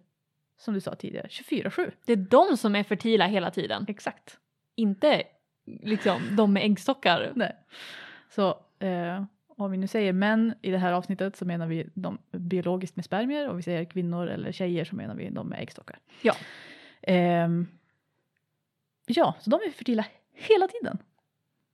[0.57, 1.91] som du sa tidigare 24-7.
[2.05, 3.85] Det är de som är fertila hela tiden.
[3.87, 4.39] Exakt.
[4.75, 5.23] Inte
[5.65, 7.31] liksom de med äggstockar.
[7.35, 7.55] Nej.
[8.29, 9.23] Så eh,
[9.57, 13.05] om vi nu säger män i det här avsnittet så menar vi de biologiskt med
[13.05, 15.99] spermier och vi säger kvinnor eller tjejer så menar vi de med äggstockar.
[16.21, 16.35] Ja.
[17.01, 17.67] Ehm,
[19.05, 20.97] ja, så de är fertila hela tiden.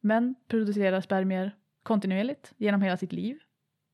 [0.01, 3.39] Män producerar spermier kontinuerligt genom hela sitt liv.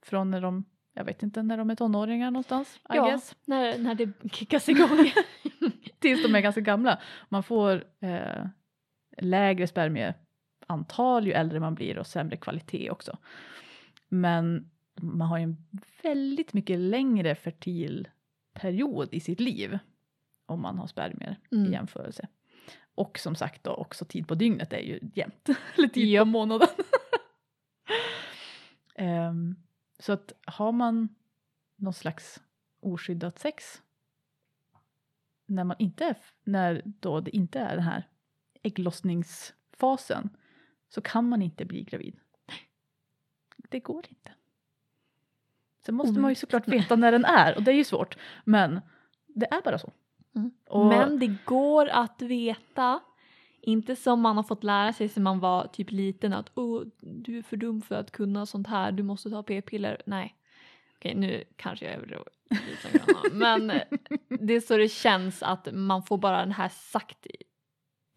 [0.05, 3.35] Från när de, jag vet inte, när de är tonåringar någonstans, I Ja, guess.
[3.45, 5.11] när, när det kickas igång.
[5.99, 6.99] Tills de är ganska gamla.
[7.29, 8.45] Man får eh,
[9.17, 13.17] lägre spermieantal ju äldre man blir och sämre kvalitet också.
[14.07, 15.57] Men man har ju en
[16.03, 18.07] väldigt mycket längre fertil
[18.53, 19.79] period i sitt liv
[20.45, 21.65] om man har spermier Mm.
[21.65, 22.27] i jämförelse.
[22.95, 25.49] Och som sagt då också tid på dygnet är ju jämnt.
[25.77, 26.21] Eller tid Ja.
[26.21, 26.67] på månaden.
[28.95, 29.55] Ehm,
[29.99, 31.09] så att har man
[31.75, 32.41] någon slags
[32.79, 33.81] oskyddat sex
[35.45, 38.03] när man inte är, när då det inte är den här
[38.63, 40.29] ägglossningsfasen
[40.89, 42.19] så kan man inte bli gravid.
[43.69, 44.31] Det går inte.
[45.85, 48.17] Sen måste man ju såklart veta när den är och det är ju svårt.
[48.43, 48.81] Men
[49.27, 49.91] det är bara så.
[50.35, 50.51] Mm.
[50.67, 52.99] Och- Men det går att veta.
[53.61, 57.37] Inte som man har fått lära sig sedan man var typ liten att oh, du
[57.37, 60.01] är för dum för att kunna sånt här, du måste ta p-piller.
[60.05, 60.35] Nej.
[60.97, 62.23] Okej, nu kanske jag grann.
[63.31, 63.67] Men
[64.47, 67.43] det är så det känns att man får bara den här sagt i-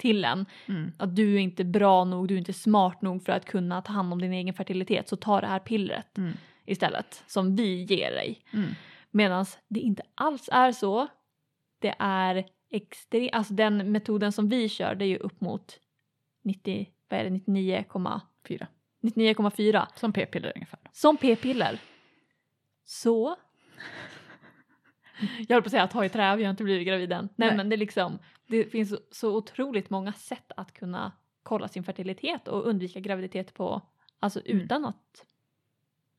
[0.00, 0.46] till en.
[0.66, 0.92] Mm.
[0.98, 3.92] Att du är inte bra nog, du är inte smart nog för att kunna ta
[3.92, 5.08] hand om din egen fertilitet.
[5.08, 6.32] Så ta det här pillret Mm.
[6.66, 8.44] istället som vi ger dig.
[8.52, 8.70] Mm.
[9.10, 11.06] Medan det inte alls är så.
[11.78, 15.78] Det är extremt, alltså den metoden som vi kör det är ju upp mot
[16.44, 18.66] 90, vad är det, 99,4 Fyra.
[19.02, 20.80] 99,4 Som p-piller ungefär.
[20.92, 21.78] som p-piller.
[22.84, 23.36] Så.
[25.48, 27.28] Jag höll på att säga ta i trä, vi har inte blivit gravid än.
[27.36, 27.56] Nej, Nej.
[27.56, 28.18] men det är liksom,
[28.50, 33.82] det finns så, otroligt många sätt att kunna kolla sin fertilitet och undvika graviditet på,
[34.20, 34.60] alltså Mm.
[34.60, 35.26] utan att,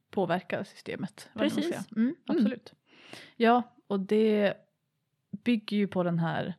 [0.09, 1.29] Påverka systemet.
[1.33, 1.65] Precis.
[1.65, 1.83] säga.
[1.95, 2.73] Mm, absolut.
[3.35, 4.53] Ja, och det
[5.31, 6.53] bygger ju på den här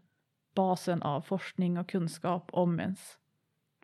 [0.55, 3.19] basen av forskning och kunskap om ens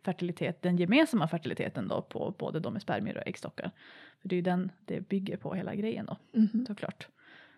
[0.03, 3.71] fertilitet, den gemensamma fertiliteten då på både de med spermier och äggstockar.
[4.21, 6.17] För det är ju den det bygger på hela grejen då.
[6.33, 6.65] Mhm.
[6.65, 7.07] såklart.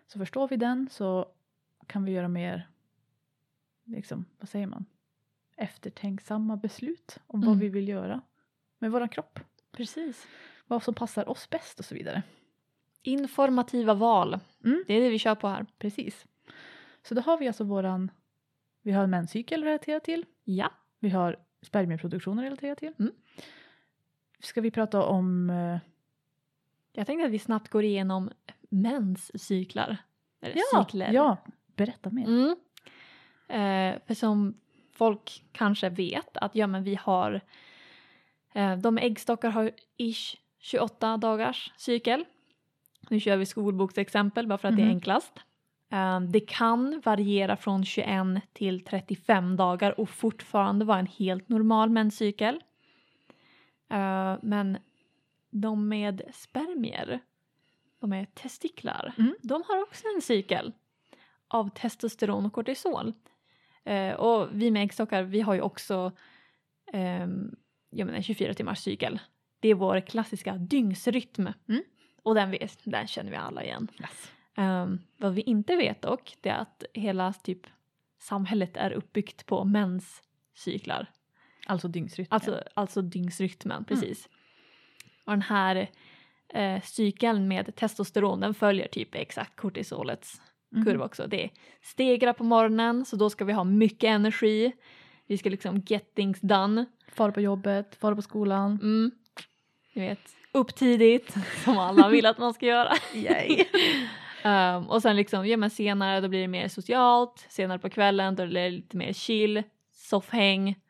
[0.06, 1.26] Så förstår vi den så
[1.86, 2.68] kan vi göra mer,
[3.84, 4.84] liksom, vad säger man,
[5.56, 7.58] eftertänksamma beslut om vad Mm.
[7.58, 8.20] vi vill göra
[8.78, 9.38] med vår kropp.
[9.72, 10.26] precis.
[10.66, 12.22] vad som passar oss bäst och så vidare.
[13.02, 14.38] Informativa val.
[14.64, 14.84] Mm.
[14.86, 15.66] Det är det vi kör på här.
[15.78, 16.26] Precis.
[17.02, 18.10] Så då har vi alltså våran,
[18.82, 20.70] vi har menscykel relaterat till, Ja.
[20.98, 22.92] vi har spermieproduktionen relaterat till.
[22.98, 23.12] Mm.
[24.40, 25.78] Ska vi prata om, eh,
[26.92, 28.30] Jag tänkte att vi snabbt går igenom
[28.68, 29.96] menscyklar.
[30.40, 31.12] Eller ja, cykler.
[31.12, 31.36] ja,
[31.76, 32.26] berätta mer.
[32.26, 32.56] Mm.
[33.52, 34.54] Eh, för som
[34.92, 37.40] folk kanske vet att ja, men vi har
[38.54, 42.24] eh, de äggstockar har ish 28 dagars cykel.
[43.08, 44.94] Nu kör vi skolboksexempel bara för att det är Mhm.
[44.94, 45.32] enklast.
[45.90, 51.90] Eh, det kan variera från 21 till 35 dagar och fortfarande vara en helt normal
[51.90, 52.62] menscykel.
[53.90, 54.78] Eh, men
[55.50, 57.20] de med spermier,
[58.00, 59.34] de med testiklar, Mm.
[59.42, 60.72] de har också en cykel
[61.48, 63.12] av testosteron och kortisol.
[63.84, 66.12] Eh, och vi med äggstockar, vi har ju också
[66.92, 67.56] ehm,
[67.90, 69.18] jag menar, 24 timmars cykel.
[69.60, 71.48] Det är vår klassiska dygnsrytm.
[71.68, 71.82] Mm.
[72.22, 73.88] Och den, vet, den känner vi alla igen.
[74.00, 74.32] Yes.
[74.56, 77.66] Ehm, vad vi inte vet dock, det är att hela typ
[78.18, 81.06] samhället är uppbyggt på menscyklar.
[81.66, 82.26] Alltså dygnsrytm.
[82.30, 84.28] Alltså, alltså dygnsrytmen, precis.
[85.24, 85.90] Och den här
[86.48, 90.40] eh, cykeln med testosteron, den följer typ exakt kortisolets.
[90.84, 91.26] Kurva också.
[91.26, 91.50] Det är
[91.82, 94.72] stegra på morgonen, så då ska vi ha mycket energi.
[95.26, 96.86] Vi ska liksom get things done.
[97.08, 98.78] Fara på jobbet, fara på skolan.
[98.82, 99.10] Mm.
[99.94, 102.92] Ni vet, upp tidigt, som alla vill att man ska göra.
[104.44, 108.36] Ehm, och sen liksom, ja men senare då blir det mer socialt, senare på kvällen
[108.36, 110.80] då blir det lite mer chill, soffhäng,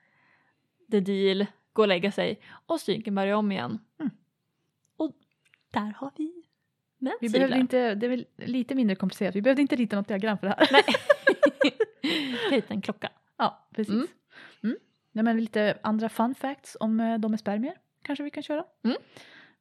[0.90, 3.78] the deal, gå och lägga sig och cykeln börjar om igen.
[4.00, 4.10] Mm.
[4.96, 5.12] Och
[5.70, 6.44] där har vi
[7.02, 7.38] Vi menscyklar.
[7.38, 10.46] behövde inte, det är väl lite mindre komplicerat, vi behövde inte rita något diagram för
[10.46, 10.68] det här.
[10.72, 10.82] Nej.
[12.50, 13.10] Lite en klocka.
[13.36, 13.94] Ja, precis.
[13.94, 14.06] Mm.
[14.62, 14.76] Mm.
[15.12, 18.64] Nej, men lite andra fun facts om eh, de med spermier kanske vi kan köra.
[18.84, 18.96] Mm.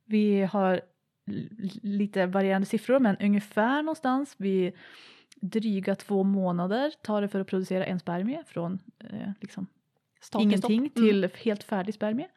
[0.06, 0.82] Vi har
[1.82, 4.74] lite varierande siffror men ungefär någonstans vid
[5.36, 9.68] dryga två månader tar det för att producera en spermie från eh, liksom
[10.22, 10.80] Start ingenting.
[10.80, 10.90] Mm.
[10.90, 12.28] till helt färdig spermie.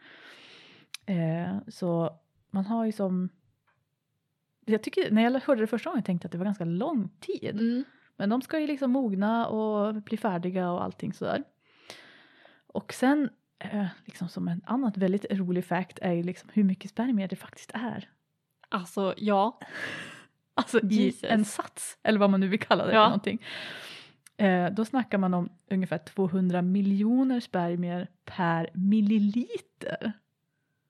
[1.06, 2.18] Eh, så
[2.50, 3.28] man har ju som
[4.64, 7.08] jag tycker, när jag hörde det första gången tänkte jag att det var ganska lång
[7.20, 7.60] tid.
[7.60, 7.84] Mm.
[8.16, 11.42] Men de ska ju liksom mogna och bli färdiga och allting sådär.
[12.66, 16.90] Och sen, eh, liksom som en annat väldigt rolig fact är ju liksom hur mycket
[16.90, 18.08] spermier det faktiskt är.
[18.68, 19.60] Alltså ja,
[20.56, 21.24] Alltså i Jesus.
[21.30, 23.04] en sats, eller vad man nu vill kalla det Ja.
[23.04, 23.42] för någonting.
[24.36, 30.12] Eh, då snackar man om ungefär 200 miljoner spermier per milliliter.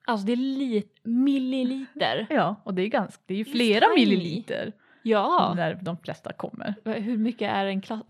[0.04, 2.26] Alltså det är lit, milliliter.
[2.30, 3.94] Ja, och det är, ganska, det är ju flera tiny.
[4.06, 6.74] milliliter Ja, när de flesta kommer.
[6.84, 8.02] hur mycket är en klass...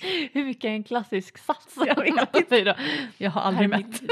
[0.32, 1.76] hur mycket är en klassisk sats?
[1.86, 2.74] Jag vet då.
[3.18, 4.02] Jag har aldrig mätt.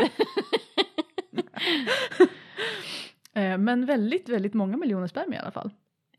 [3.34, 5.70] Eh, men väldigt, väldigt många miljoner spermier i alla fall.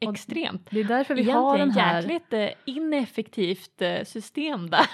[0.06, 0.68] Och Extremt.
[0.72, 2.02] Det är därför vi Egentligen har den här...
[2.02, 4.86] jäkligt eh, ineffektivt eh, system där.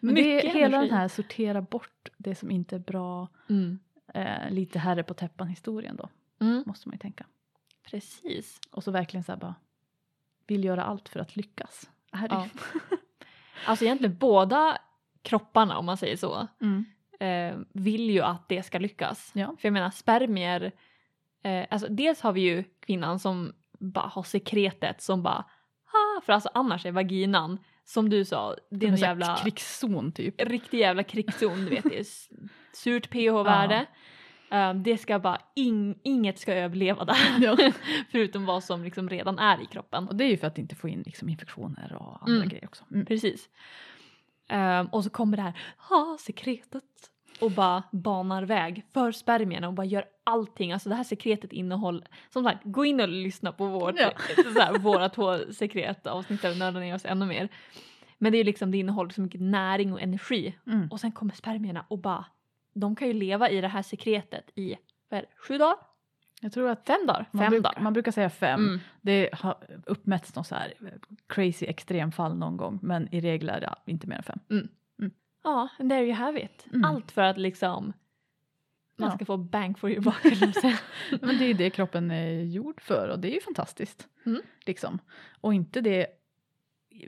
[0.00, 3.78] Men det är hela den här sortera bort det som inte är bra, Mm.
[4.14, 6.08] Eh, lite herre på täppan historien då,
[6.40, 6.62] Mm.
[6.66, 7.26] måste man ju tänka.
[7.90, 8.60] Precis.
[8.70, 9.54] Och så verkligen så här bara,
[10.46, 11.90] vill göra allt för att lyckas.
[12.12, 12.48] Ja.
[13.66, 14.78] Alltså egentligen båda
[15.22, 16.84] kropparna om man säger så mm.
[17.20, 19.30] eh, vill ju att det ska lyckas.
[19.34, 19.46] Ja.
[19.46, 20.72] För jag menar spermier,
[21.42, 25.44] eh, alltså dels har vi ju kvinnan som bara har sekretet som bara
[25.86, 27.58] ah, för alltså annars är vaginan
[27.90, 30.34] som du sa, en en jävla krigszon typ.
[30.40, 32.06] riktig jävla krigszon, du vet det är
[32.72, 33.86] surt pH-värde.
[34.50, 37.16] Eh, det ska bara, ing, inget ska överleva där.
[37.40, 37.56] Ja.
[38.10, 40.08] Förutom vad som liksom redan är i kroppen.
[40.08, 42.48] Och det är ju för att inte få in liksom, infektioner och andra Mm.
[42.48, 42.84] grejer också.
[42.92, 43.06] Mm.
[43.06, 43.48] Precis.
[44.48, 46.84] Ehm, och så kommer det här, ha sekretet.
[47.40, 50.72] Och bara banar väg för spermierna och bara gör allting.
[50.72, 54.12] Alltså det här sekretet innehåller, som sagt gå in och lyssna på vårt, Ja.
[54.60, 57.48] här, våra två sekretavsnitt där vi nördar ner oss ännu mer.
[58.18, 60.58] Men det är liksom, det innehåller så mycket näring och energi.
[60.66, 60.88] Mm.
[60.90, 62.24] Och sen kommer spermierna och bara,
[62.74, 64.76] de kan ju leva i det här sekretet i,
[65.08, 65.76] vad sju dagar?
[66.42, 67.26] Jag tror att Fem dagar?
[67.30, 67.80] man, Fem bruk, dagar.
[67.82, 68.60] man brukar säga fem.
[68.68, 68.80] Mm.
[69.00, 70.72] Det har uppmätts någon så här
[71.26, 74.68] crazy extremfall någon gång men i regel är det inte mer än fem.
[75.42, 76.66] Ja, and there you have it.
[76.72, 76.84] Mm.
[76.84, 77.92] Allt för att liksom
[78.96, 79.16] man Ja.
[79.16, 80.24] ska få bang for your buck.
[81.22, 84.08] Men det är det kroppen är gjord för och det är ju fantastiskt.
[84.26, 84.42] Mm.
[84.66, 84.98] Liksom.
[85.40, 86.06] Och inte det,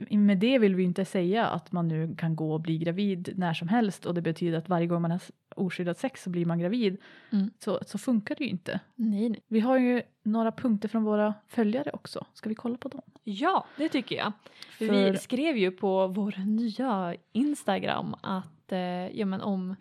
[0.09, 3.53] med det vill vi inte säga att man nu kan gå och bli gravid när
[3.53, 5.21] som helst och det betyder att varje gång man har
[5.55, 6.97] oskyddat sex så blir man gravid.
[7.31, 7.51] Mm.
[7.59, 8.79] Så, så funkar det ju inte.
[8.95, 9.41] nej, nej.
[9.47, 12.25] Vi har ju några punkter från våra följare också.
[12.33, 13.01] Ska vi kolla på dem?
[13.23, 14.31] Ja, det tycker jag.
[14.69, 19.75] För Vi skrev ju på vår nya Instagram att, eh, ja men om,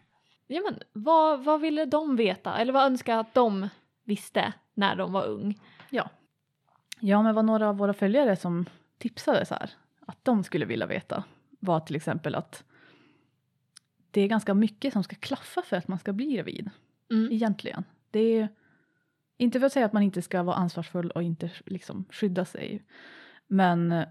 [0.46, 2.56] ja men vad, vad ville de veta?
[2.58, 3.68] Eller vad önskar att de
[4.04, 5.58] visste när de var ung.
[5.90, 6.08] Ja.
[7.00, 8.66] Ja, men vad några av våra följare som
[8.98, 9.70] tipsade så här,
[10.12, 11.24] att de skulle vilja veta
[11.60, 12.64] var till exempel att
[14.10, 16.70] det är ganska mycket som ska klaffa för att man ska bli gravid.
[17.10, 17.32] Mm.
[17.32, 17.84] Egentligen.
[18.10, 18.48] Det är
[19.36, 22.82] inte för att säga att man inte ska vara ansvarsfull och inte liksom skydda sig.
[23.46, 24.06] Men eh,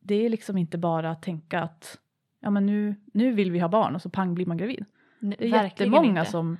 [0.00, 1.98] det är liksom inte bara att tänka att
[2.40, 4.84] ja, men nu, nu vill vi ha barn och så pang blir man gravid.
[5.22, 6.30] N- Det är jättemånga inte.
[6.30, 6.58] som,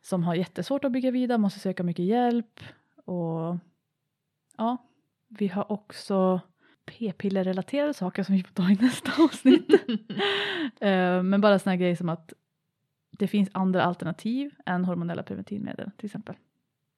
[0.00, 2.60] som har jättesvårt att bli gravida, måste söka mycket hjälp.
[3.04, 3.56] Och
[4.56, 4.76] ja,
[5.28, 6.40] vi har också
[6.84, 9.72] p-pillerrelaterade saker som vi får ta i nästa avsnitt.
[10.80, 12.32] Eh, Men bara sådana grejer som att
[13.10, 16.34] det finns andra alternativ än hormonella preventivmedel till exempel.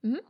[0.02, 0.20] Mm.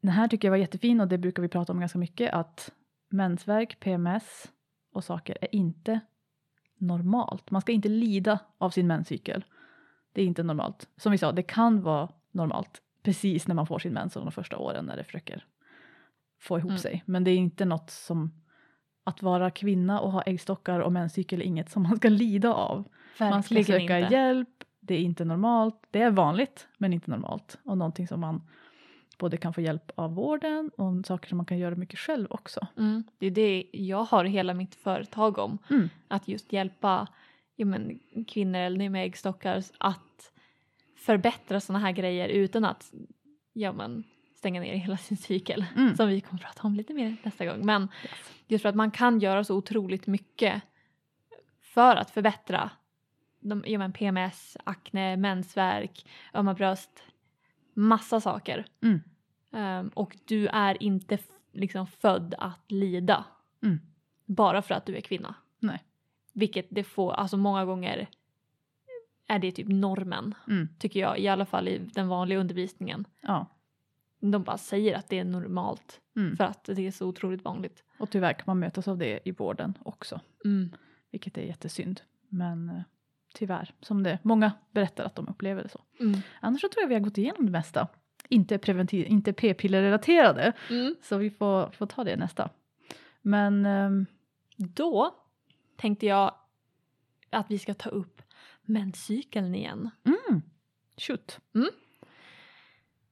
[0.00, 2.72] Den här tycker jag var jättefin och det brukar vi prata om ganska mycket att
[3.08, 4.52] mensvärk, PMS
[4.92, 6.00] och saker är inte
[6.78, 7.50] normalt.
[7.50, 9.44] Man ska inte lida av sin menscykel.
[10.12, 10.88] Det är inte normalt.
[10.96, 14.58] Som vi sa, det kan vara normalt precis när man får sin mens de första
[14.58, 15.44] åren när det försöker
[16.46, 16.78] få ihop Mm.
[16.78, 17.02] sig.
[17.06, 18.32] Men det är inte något som
[19.04, 22.76] att vara kvinna och ha äggstockar och menscykel är inget som man ska lida av.
[23.20, 24.14] Man ska Verkligen söka inte.
[24.14, 24.48] hjälp,
[24.80, 25.86] det är inte normalt.
[25.90, 27.58] Det är vanligt men inte normalt.
[27.64, 28.42] Och någonting som man
[29.18, 32.66] både kan få hjälp av vården och saker som man kan göra mycket själv också.
[32.76, 33.04] Mm.
[33.18, 35.58] Det är det jag har hela mitt företag om.
[35.70, 35.88] Mm.
[36.08, 37.08] Att just hjälpa
[37.56, 40.32] ja, men, kvinnor eller med äggstockar att
[40.96, 42.92] förbättra sådana här grejer utan att
[43.52, 44.04] ja, men,
[44.46, 45.64] stänga ner hela sin cykel.
[45.76, 45.96] Mm.
[45.96, 47.66] Som vi kommer prata om lite mer nästa gång.
[47.66, 47.88] Men
[48.48, 50.62] just för att man kan göra så otroligt mycket
[51.60, 52.70] för att förbättra
[53.40, 57.02] de, ja, men PMS, akne, mensvärk, ömma bröst,
[57.74, 58.66] massa saker.
[58.82, 59.00] Mm.
[59.52, 61.18] Ehm, och du är inte
[61.52, 63.24] liksom född att lida
[63.62, 63.80] Mm.
[64.26, 65.34] bara för att du är kvinna.
[65.58, 65.84] Nej.
[66.32, 68.06] Vilket det får, alltså många gånger
[69.26, 70.68] är det typ normen Mm.
[70.78, 73.04] tycker jag, i alla fall i den vanliga undervisningen.
[73.20, 73.46] Ja.
[74.20, 76.36] De bara säger att det är normalt Mm.
[76.36, 77.84] för att det är så otroligt vanligt.
[77.98, 80.20] Och tyvärr kan man mötas av det i vården också.
[80.44, 80.70] Mm.
[81.10, 82.00] Vilket är jättesynd.
[82.28, 82.82] Men eh,
[83.34, 85.80] tyvärr, som det många berättar att de upplever det så.
[86.00, 86.20] Mm.
[86.40, 87.88] Annars så tror jag vi har gått igenom det mesta.
[88.28, 90.52] Inte, preventiv, inte p-pillerrelaterade.
[90.70, 90.94] Mm.
[91.02, 92.50] Så vi får, får ta det nästa.
[93.22, 94.06] Men ehm,
[94.56, 95.14] Då
[95.76, 96.34] tänkte jag
[97.30, 98.22] att vi ska ta upp
[98.62, 99.90] menscykeln igen.
[100.04, 100.42] mm,
[100.96, 101.40] shoot.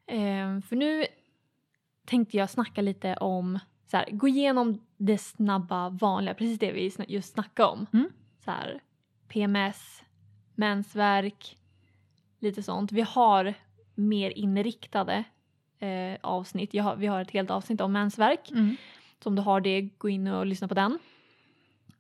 [0.07, 1.07] Ehm, för nu
[2.07, 3.59] tänkte jag snacka lite om,
[3.91, 7.87] så här, gå igenom det snabba vanliga, precis det vi just snackade om.
[7.93, 8.09] Mm.
[8.45, 8.81] Så här,
[9.29, 10.03] PMS,
[10.55, 11.57] mensvärk,
[12.39, 12.93] lite sånt.
[12.93, 13.55] Vi har
[13.95, 15.25] mer inriktade
[15.79, 16.81] eh, avsnitt.
[16.81, 18.51] Har, vi har ett helt avsnitt om mensvärk.
[18.51, 18.77] Mm.
[19.23, 20.99] Så om du har det, gå in och lyssna på den.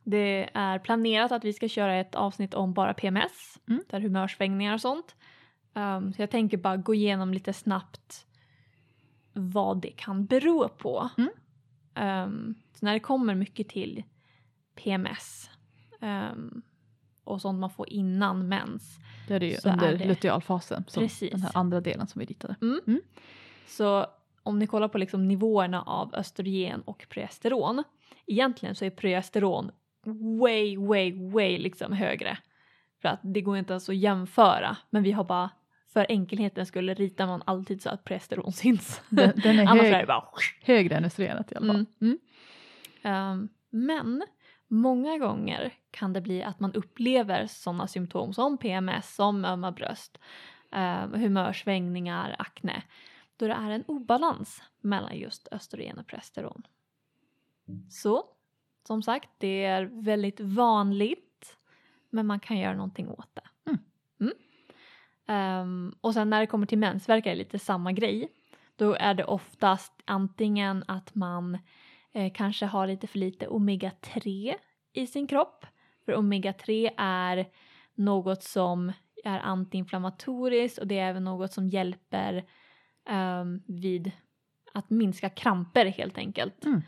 [0.04, 3.84] Det är planerat att vi ska köra ett avsnitt om bara PMS, Mm.
[3.90, 5.16] där humörsvängningar och sånt.
[5.74, 8.26] Um, så jag tänker bara gå igenom lite snabbt
[9.32, 11.08] vad det kan bero på.
[11.18, 11.30] Mm.
[12.28, 14.02] Um, så när det kommer mycket till
[14.74, 15.50] PMS
[16.00, 16.62] um,
[17.24, 20.04] och sånt man får innan mens Det är det ju under det.
[20.08, 20.84] lutealfasen.
[20.88, 21.30] Som Precis.
[21.30, 22.56] den här andra delen som vi ritade.
[23.66, 24.06] Så
[24.42, 27.84] om ni kollar på liksom nivåerna av östrogen och progesteron.
[28.26, 29.70] Egentligen så är progesteron
[30.40, 32.38] way, way, way liksom högre.
[33.02, 34.76] För att det går inte ens att jämföra.
[34.90, 35.50] Men vi har bara,
[35.94, 39.02] för enkelhetens skull ritar man alltid så att progesteron syns.
[39.08, 40.24] Den, den är Annars är det hög, bara...
[40.62, 41.76] högre än östrogenet i alla fall.
[41.76, 41.86] Mm.
[42.00, 42.18] Mm.
[43.02, 44.24] Ehm, men
[44.68, 50.18] många gånger kan det bli att man upplever sådana symptom som PMS, som ömma bröst,
[50.70, 52.82] um, humörsvängningar, akne.
[53.36, 56.62] Då det är en obalans mellan just östrogen och progesteron.
[57.90, 58.24] Så,
[58.86, 61.58] som sagt, det är väldigt vanligt
[62.10, 63.48] men man kan göra någonting åt det.
[65.26, 68.28] Ehm, och sen när det kommer till mensvärk är det lite samma grej.
[68.76, 71.58] Då är det oftast antingen att man
[72.12, 74.54] eh, kanske har lite för lite omega-3
[74.92, 75.66] i sin kropp.
[76.04, 77.46] För omega-3 är
[77.94, 78.92] något som
[79.24, 82.44] är antiinflammatoriskt och det är även något som hjälper
[83.08, 84.10] ehm, vid
[84.72, 86.64] att minska kramper helt enkelt.
[86.64, 86.82] Mm.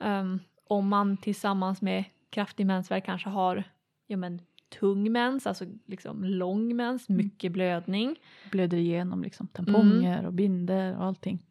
[0.00, 3.64] Ehm, om man tillsammans med kraftig mensvärk kanske har
[4.06, 4.42] ja, men,
[4.80, 7.24] tung mens, alltså liksom lång mens, Mm.
[7.24, 8.16] mycket blödning.
[8.50, 11.42] Blöder igenom liksom tamponger och binder och allting.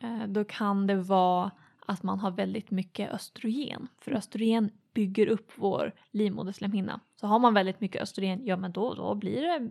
[0.00, 1.50] Eh, då kan det vara
[1.86, 3.88] att man har väldigt mycket östrogen.
[4.00, 7.00] För östrogen bygger upp vår livmoderslemhinna.
[7.20, 9.70] Så har man väldigt mycket östrogen, ja men då, då blir det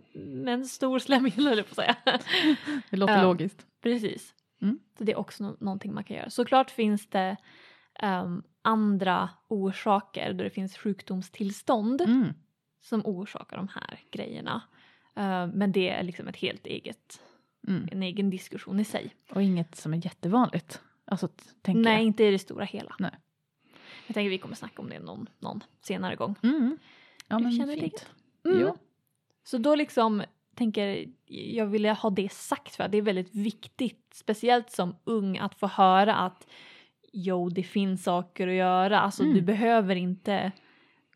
[0.52, 1.96] en stor slemhinna höll jag på att säga.
[2.90, 3.22] Det låter Ja.
[3.22, 3.66] logiskt.
[3.82, 4.34] Precis.
[4.62, 4.78] Mm.
[4.98, 6.30] Så det är också nå- någonting man kan göra.
[6.30, 7.36] Såklart finns det
[8.00, 12.28] ehm, andra orsaker då det finns sjukdomstillstånd Mm.
[12.88, 14.62] Som orsakar de här grejerna.
[15.16, 17.20] Eh, men det är liksom ett helt eget
[17.68, 17.88] Mm.
[17.92, 19.14] en egen diskussion i sig.
[19.30, 20.80] Och inget som är jättevanligt.
[21.04, 21.28] Alltså,
[21.62, 22.02] tänker Nej, jag.
[22.02, 22.96] inte i det stora hela.
[22.98, 23.10] Nej.
[24.06, 26.34] Jag tänker vi kommer snacka om det någon, någon senare gång.
[26.42, 26.78] Mm.
[27.28, 28.06] Ja, men känner fint.
[28.44, 28.60] Mm.
[28.60, 28.76] Ja.
[29.44, 30.22] Så då liksom
[30.54, 31.06] tänker
[31.54, 35.54] jag vilja ha det sagt för att det är väldigt viktigt, speciellt som ung, att
[35.54, 36.46] få höra att
[37.12, 39.00] jo, det finns saker att göra.
[39.00, 39.34] Alltså Mm.
[39.34, 40.52] du behöver inte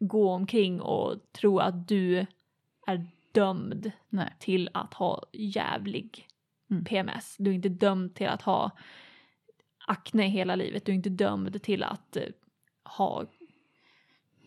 [0.00, 2.26] gå omkring och tro att du
[2.86, 4.34] är dömd Nej.
[4.38, 6.26] till att ha jävlig
[6.70, 6.84] Mm.
[6.84, 7.36] PMS.
[7.38, 8.70] Du är inte dömd till att ha
[9.86, 10.84] akne hela livet.
[10.84, 12.22] Du är inte dömd till att eh,
[12.98, 13.26] ha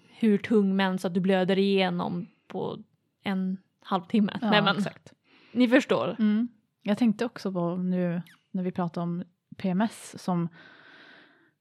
[0.09, 2.83] hur tung mens att du blöder igenom på
[3.23, 4.37] en halvtimme.
[4.41, 5.13] Ja, Nej men exakt.
[5.51, 6.15] ni förstår.
[6.19, 6.47] Mm.
[6.81, 9.23] Jag tänkte också på nu när vi pratar om
[9.57, 10.49] PMS som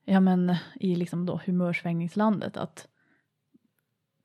[0.04, 2.88] ja men i liksom då humörsvängningslandet att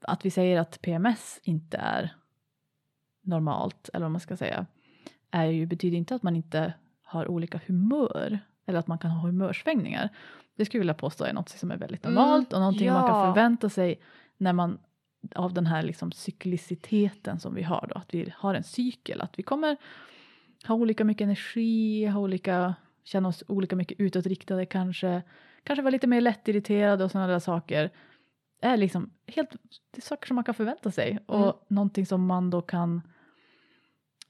[0.02, 2.16] att vi säger att PMS inte är
[3.22, 4.66] normalt eller vad man ska säga
[5.32, 6.74] är ju, betyder inte att man inte
[7.04, 10.10] har olika humör eller att man kan ha humörsvängningar.
[10.56, 13.08] Det skulle jag vilja påstå är något som är väldigt Mm, normalt och någonting man
[13.08, 13.34] kan ja.
[13.34, 14.02] förvänta sig
[14.38, 14.80] när man
[15.36, 19.40] av den här liksom cykliciteten som vi har då, att vi har en cykel, att
[19.40, 19.78] vi kommer
[20.68, 25.22] ha olika mycket energi, ha olika, känna oss olika mycket utåtriktade kanske,
[25.64, 27.92] kanske vara lite mer lättirriterade och sådana där saker.
[28.62, 29.52] Är liksom helt,
[29.92, 31.56] det är saker som man kan förvänta sig och Mm.
[31.68, 33.02] någonting som man då kan,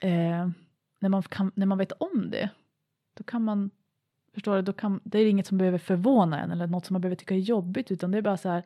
[0.00, 0.48] eh,
[0.98, 2.50] när, man kan när man vet om det,
[3.14, 3.70] då kan man,
[4.34, 7.00] förstår du, då kan, det är inget som behöver förvåna en eller något som man
[7.00, 8.62] behöver tycka är jobbigt utan det är bara så här,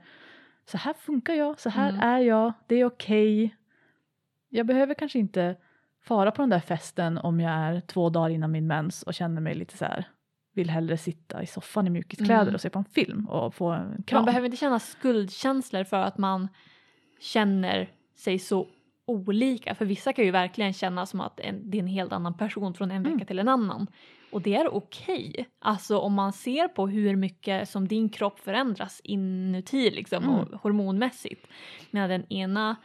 [0.64, 2.00] så här funkar jag, så här Mm.
[2.00, 3.56] är jag, det är okej.
[4.48, 5.56] Jag behöver kanske inte
[6.00, 9.40] fara på den där festen om jag är två dagar innan min mens och känner
[9.40, 10.04] mig lite så här
[10.54, 12.54] vill hellre sitta i soffan i mjukiskläder Mm.
[12.54, 14.18] och se på en film och få en kram.
[14.18, 16.48] Man behöver inte känna skuldkänslor för att man
[17.20, 18.68] känner sig så
[19.06, 19.74] olika.
[19.74, 22.74] För vissa kan ju verkligen känna som att en, det är en helt annan person
[22.74, 23.26] från en vecka Mm.
[23.26, 23.86] till en annan.
[24.32, 25.46] Och det är okej.
[25.58, 30.34] Alltså om man ser på hur mycket som din kropp förändras inuti liksom Mm.
[30.36, 31.46] och hormonmässigt.
[31.90, 32.76] Medan den ena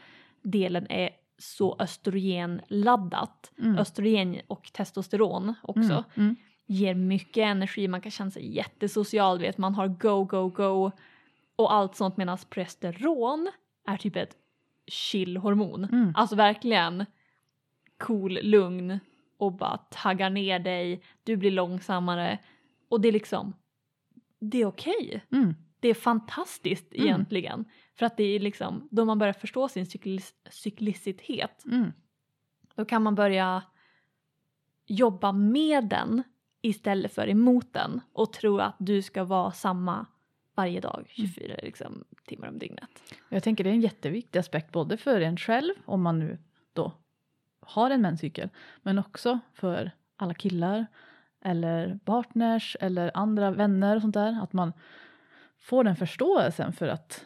[0.41, 3.51] delen är så östrogenladdat.
[3.59, 3.77] Mm.
[3.77, 6.35] Östrogen och testosteron också Mm.
[6.69, 10.91] Ger mycket energi, man kan känna sig jättesocial, vet man har go, go, go
[11.55, 13.51] och allt sånt medan progesteron
[13.85, 14.37] är typ ett
[14.87, 15.83] chillhormon.
[15.83, 16.13] Mm.
[16.15, 17.05] Alltså verkligen
[17.97, 18.99] cool, lugn
[19.37, 22.39] och bara taggar ner dig, du blir långsammare
[22.89, 23.53] och det är liksom,
[24.39, 25.23] det är okej.
[25.31, 25.53] Mm.
[25.79, 27.05] Det är fantastiskt Mm.
[27.07, 27.65] egentligen.
[27.95, 31.91] För att det är liksom, då man börjar förstå sin cyklis- cyklicitet Mm.
[32.75, 33.63] då kan man börja
[34.85, 36.23] jobba med den
[36.67, 40.05] istället för emot den och tro att du ska vara samma
[40.55, 42.89] varje dag, 24 liksom, timmar om dygnet.
[43.29, 46.37] Jag tänker det är en jätteviktig aspekt både för en själv om man nu
[46.73, 46.91] då
[47.59, 48.49] har en menscykel
[48.81, 50.85] men också för alla killar
[51.41, 54.73] eller partners eller andra vänner och sånt där att man
[55.59, 57.25] får den förståelsen för att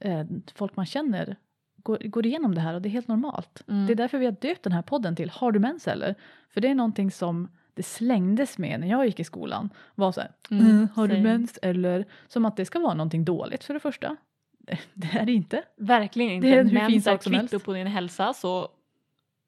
[0.00, 1.36] eh, folk man känner
[1.76, 3.62] går, går igenom det här och det är helt normalt.
[3.68, 3.86] Mm.
[3.86, 6.14] Det är därför vi har döpt den här podden till Har du mens eller?
[6.48, 9.70] För det är någonting som det slängdes med när jag gick i skolan.
[9.94, 12.04] Var så här, Mm, "Mm, har du mens eller?
[12.28, 14.16] Som att det ska vara någonting dåligt för det första.
[14.58, 15.62] Det, det är det inte.
[15.76, 16.48] Verkligen inte.
[16.48, 17.64] Det är en hur Mens är kvitto helst.
[17.64, 18.68] på din hälsa så hur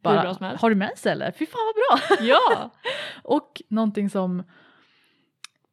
[0.03, 0.63] Bara, bra som helst.
[0.63, 1.31] har du mens eller?
[1.31, 1.75] Fy fan vad
[2.09, 2.17] bra!
[2.27, 2.71] Ja!
[3.23, 4.43] och någonting som,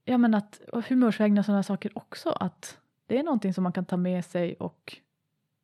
[0.06, 2.30] ja men att humörsvängningar och sådana saker också.
[2.30, 2.78] Att
[3.08, 4.98] det är någonting som man kan ta med sig och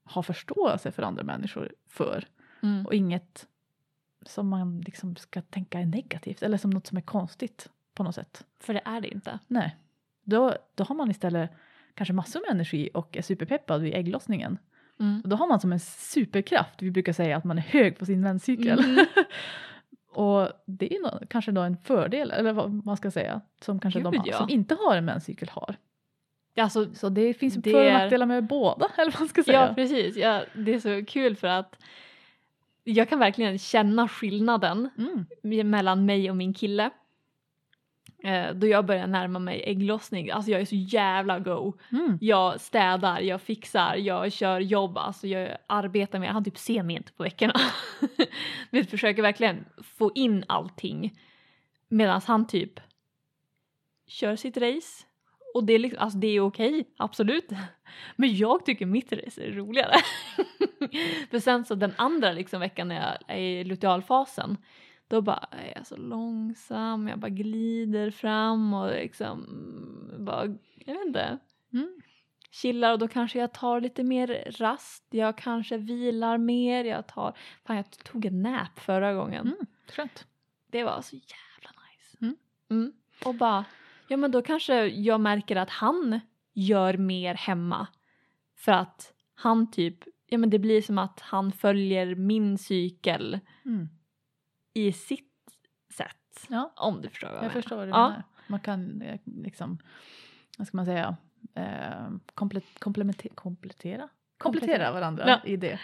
[0.05, 2.27] ha förståelse för andra människor för.
[2.63, 2.85] Mm.
[2.85, 3.47] Och inget
[4.25, 8.15] som man liksom ska tänka är negativt eller som något som är konstigt på något
[8.15, 8.45] sätt.
[8.59, 9.39] För det är det inte.
[9.47, 9.75] Nej,
[10.23, 11.51] då, då har man istället
[11.93, 14.57] kanske massor med energi och är superpeppad vid ägglossningen.
[14.99, 15.21] Mm.
[15.23, 16.81] Och då har man som en superkraft.
[16.81, 18.79] Vi brukar säga att man är hög på sin menscykel.
[18.79, 19.05] Mhm.
[20.13, 23.99] och det är nå- kanske då en fördel, eller vad man ska säga, som kanske
[23.99, 24.37] de Gud, ja.
[24.37, 25.75] som inte har en menscykel har.
[26.57, 29.67] Alltså, Så det finns Det för och nackdelar med båda, eller vad man ska säga.
[29.67, 30.17] ja precis.
[30.17, 31.79] Ja, det är så kul för att
[32.87, 34.89] jag kan verkligen känna skillnaden
[35.43, 35.69] Mm.
[35.69, 36.89] mellan mig och min kille.
[38.23, 41.73] Eh, då jag börjar närma mig ägglossning, alltså jag är så jävla go.
[41.91, 42.17] Mm.
[42.21, 46.95] Jag städar, jag fixar, jag kör jobb, alltså jag arbetar med, han typ ser mig
[46.95, 47.53] inte på veckorna.
[48.69, 51.19] Vi försöker verkligen få in allting.
[51.87, 52.79] Medan han typ
[54.07, 55.05] kör sitt race.
[55.55, 57.49] Och det är, liksom, alltså det är okej, absolut.
[58.15, 59.95] Men jag tycker mitt race är roligare.
[61.29, 64.57] För sen så den andra liksom veckan när jag är i lutealfasen
[65.07, 69.45] då bara är jag så långsam, jag bara glider fram och liksom
[70.19, 70.45] bara,
[70.85, 71.39] jag vet inte,
[71.73, 72.01] Mm.
[72.51, 77.37] chillar och då kanske jag tar lite mer rast, jag kanske vilar mer, jag tar,
[77.65, 79.47] fan jag tog en nap förra gången.
[79.47, 79.65] Mm.
[79.87, 80.27] Skönt.
[80.67, 82.17] Det var så jävla nice.
[82.21, 82.35] Mm.
[82.69, 82.93] Mm.
[83.25, 83.65] Och bara,
[84.07, 86.19] ja men då kanske jag märker att han
[86.53, 87.87] gör mer hemma.
[88.55, 89.97] För att han typ,
[90.27, 93.89] ja men det blir som att han följer min cykel Mm.
[94.73, 95.31] i sitt
[95.93, 96.45] sätt.
[96.49, 97.61] Ja, Om du förstår vad jag, jag menar.
[97.61, 98.07] förstår vad du Ja.
[98.09, 98.23] menar.
[98.47, 99.77] Man kan eh, liksom,
[100.57, 101.17] vad ska man säga,
[101.55, 102.61] eh, komple-
[103.33, 104.09] komplettera?
[104.37, 105.41] komplettera varandra Ja.
[105.49, 105.79] i det.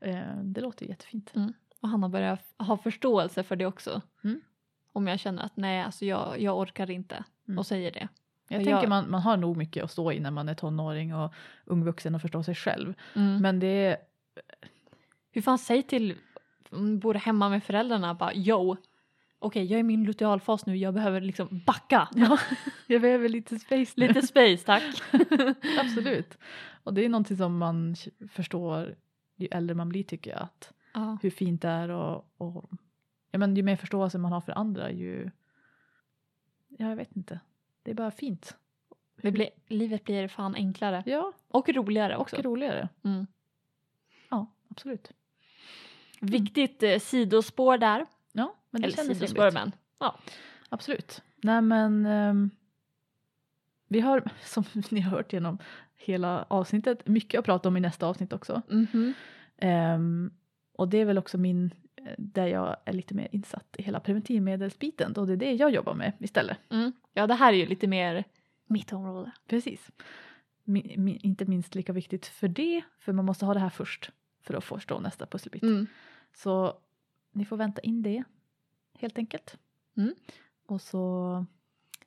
[0.00, 1.32] Eh, det låter jättefint.
[1.80, 4.02] Och han har börjat ha förståelse för det också.
[4.24, 4.40] Mm.
[4.92, 7.24] Om jag känner att nej, alltså jag, jag orkar inte.
[7.48, 7.58] Mm.
[7.58, 8.08] Och säger det.
[8.48, 10.54] Jag Och tänker jag- man, man har nog mycket att stå i när man är
[10.54, 11.32] tonåring och
[11.64, 12.94] ung vuxen och förstår sig själv.
[13.14, 13.96] Men Men det är,
[15.32, 16.14] hur fan, säg till,
[16.70, 18.76] om du bor hemma med föräldrarna bara yo.
[19.38, 22.08] Okej, jag är i min lutealfas nu, jag behöver liksom backa.
[22.14, 22.38] ja,
[22.86, 24.08] jag behöver lite space nu.
[24.08, 24.82] Lite space tack.
[25.80, 26.38] Absolut.
[26.84, 27.96] Och det är någonting som man
[28.30, 28.94] förstår
[29.36, 30.40] ju äldre man blir tycker jag.
[30.42, 31.18] Att ja.
[31.22, 32.70] hur fint det är och, och
[33.30, 35.30] ja, men ju mer förståelse man har för andra ju,
[36.78, 37.40] ja jag vet inte,
[37.82, 38.56] det är bara fint.
[39.22, 41.02] det blir, livet blir fan enklare.
[41.06, 42.36] Ja, Och roligare också.
[42.36, 42.88] och roligare.
[43.04, 43.26] Mm.
[44.30, 45.12] Ja, absolut.
[46.20, 48.06] Viktigt eh, sidospår där.
[48.32, 49.72] Ja, men det Eller kändes sidospår men.
[49.98, 50.18] Ja.
[50.68, 51.22] Absolut.
[51.36, 52.50] Nej men ehm,
[53.88, 55.58] vi har, som ni har hört genom
[55.96, 58.62] hela avsnittet, mycket att prata om i nästa avsnitt också.
[58.68, 59.14] Mhm.
[59.56, 60.30] Ehm,
[60.72, 61.74] och det är väl också min,
[62.18, 65.94] där jag är lite mer insatt i hela preventivmedelsbiten och det är det jag jobbar
[65.94, 66.58] med istället.
[66.70, 66.92] Mm.
[67.12, 68.24] Ja, det här är ju lite mer
[68.66, 69.32] mitt område.
[69.46, 69.90] Precis.
[70.64, 74.10] Mi, mi, inte minst lika viktigt för det, för man måste ha det här först
[74.42, 75.62] för att förstå nästa pusselbit.
[75.62, 75.86] Mm.
[76.34, 76.78] Så
[77.32, 78.24] ni får vänta in det
[78.98, 79.58] helt enkelt.
[79.96, 80.14] Mm.
[80.66, 81.44] Och så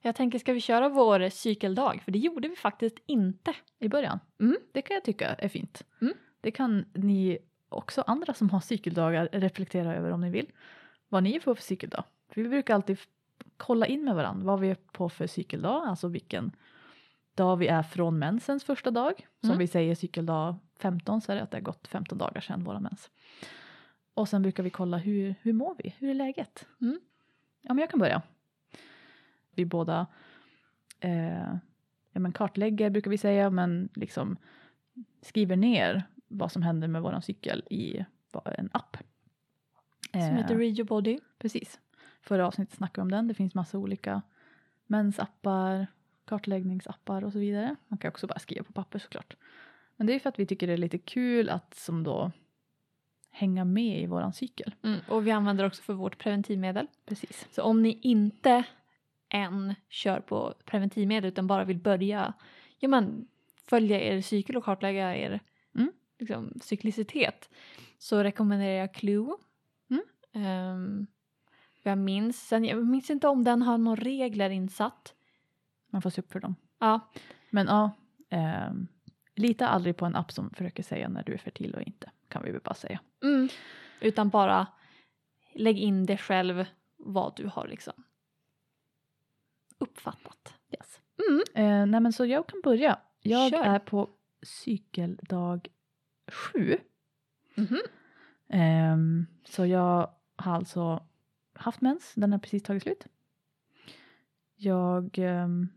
[0.01, 2.01] Jag tänker, ska vi köra vår cykeldag?
[2.05, 3.55] För det gjorde vi faktiskt inte.
[3.79, 4.19] i början.
[4.39, 4.57] Mm.
[4.71, 5.83] Det kan jag tycka är fint.
[6.01, 6.13] Mm.
[6.41, 7.37] Det kan ni
[7.69, 10.51] också andra som har cykeldagar reflektera över om ni vill.
[11.09, 12.03] Vad ni är på för cykeldag.
[12.29, 12.97] För vi brukar alltid
[13.57, 16.51] kolla in med varandra vad vi är på för cykeldag, alltså vilken
[17.35, 19.27] dag vi är från mensens första dag.
[19.41, 19.59] Som Mm.
[19.59, 22.79] vi säger cykeldag 15 så är det att det har gått 15 dagar sedan våra
[22.79, 23.09] mens.
[24.13, 26.65] Och sen brukar vi kolla hur, hur mår vi, hur är läget?
[26.81, 26.99] Mm.
[27.61, 28.21] Ja men jag kan börja.
[29.51, 30.07] Vi båda
[30.99, 31.53] eh,
[32.11, 34.37] ja, men kartlägger brukar vi säga men liksom
[35.21, 38.05] skriver ner vad som händer med våran cykel i
[38.45, 38.97] en app.
[40.11, 41.19] Som Eh, heter Read Your Body.
[41.39, 41.79] Precis.
[42.21, 43.27] Förra avsnittet snackade vi om den.
[43.27, 44.21] Det finns massa olika
[44.87, 45.87] mensappar,
[46.25, 47.75] kartläggningsappar och så vidare.
[47.87, 49.35] Man kan också bara skriva på papper såklart.
[49.95, 52.31] Men det är för att vi tycker det är lite kul att som då
[53.31, 54.75] hänga med i våran cykel.
[54.83, 54.99] Mm.
[55.09, 56.87] Och vi använder också för vårt preventivmedel.
[57.05, 57.47] Precis.
[57.51, 58.63] Så om ni inte
[59.29, 62.33] än kör på preventivmedel utan bara vill börja
[62.79, 63.27] ja, men,
[63.69, 65.39] följa er cykel och kartlägga er.
[66.19, 67.49] Liksom, cyklicitet
[67.97, 69.37] så rekommenderar jag Clue.
[69.89, 70.03] Mm.
[70.33, 71.07] Ehm,
[71.83, 75.13] jag minns, sen, jag minns inte om den har några regler insatt.
[75.89, 76.55] Man får se upp för dem.
[76.79, 76.99] Ja,
[77.49, 77.91] Men ja,
[78.29, 78.87] ehm,
[79.35, 82.11] lita aldrig på en app som försöker säga när du är fertil och inte.
[82.27, 82.99] Kan vi väl bara säga.
[83.23, 83.49] mm.
[84.01, 84.67] utan bara
[85.53, 86.65] lägg in det själv
[86.97, 88.03] vad du har liksom
[89.77, 90.53] uppfattat.
[90.71, 91.01] Yes.
[91.29, 91.41] Mm.
[91.53, 92.99] Eh, nej men så jag kan börja.
[93.21, 93.63] Jag Kör.
[93.63, 94.09] är på
[94.41, 95.67] cykeldag
[96.27, 96.77] sju.
[97.55, 97.79] Mhm.
[98.49, 101.03] Ehm, så jag har alltså
[101.53, 103.07] haft mens, den har precis tagit slut.
[104.55, 105.69] Jag ehm,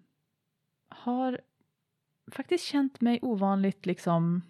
[0.89, 1.41] har
[2.31, 4.43] faktiskt känt mig ovanligt liksom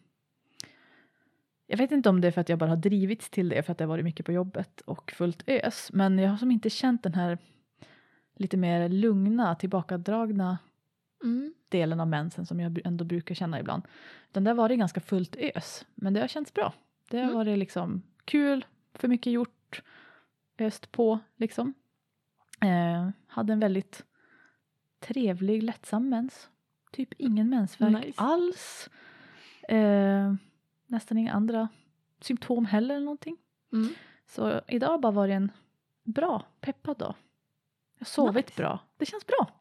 [1.66, 3.72] jag vet inte om det är för att jag bara har drivits till det för
[3.72, 5.90] att det har varit mycket på jobbet och fullt ös.
[5.92, 7.38] Men jag har som inte känt den här
[8.36, 10.58] lite mer lugna, tillbakadragna
[11.24, 11.54] Mm.
[11.70, 13.82] Delen av mensen som jag ändå brukar känna ibland.
[14.30, 15.86] Utan det har varit ganska fullt ös.
[15.94, 16.72] Men det har känts bra.
[17.10, 17.36] Det har Mm.
[17.36, 18.64] varit liksom kul,
[18.94, 19.82] för mycket gjort,
[20.58, 21.74] öst på liksom.
[22.60, 24.04] Eh, hade en väldigt
[25.00, 26.48] trevlig, lättsam mens.
[26.92, 28.20] Typ ingen mensvärk Nice.
[28.20, 28.88] alls.
[29.68, 30.34] Eh,
[30.86, 31.68] nästan inga andra
[32.20, 33.36] symptom heller eller någonting.
[33.72, 33.88] Mm.
[34.26, 35.50] Så idag har bara varit en
[36.02, 37.14] bra, peppad dag.
[37.98, 38.56] Jag har sovit Nice.
[38.62, 38.78] bra.
[38.96, 39.59] Det känns bra.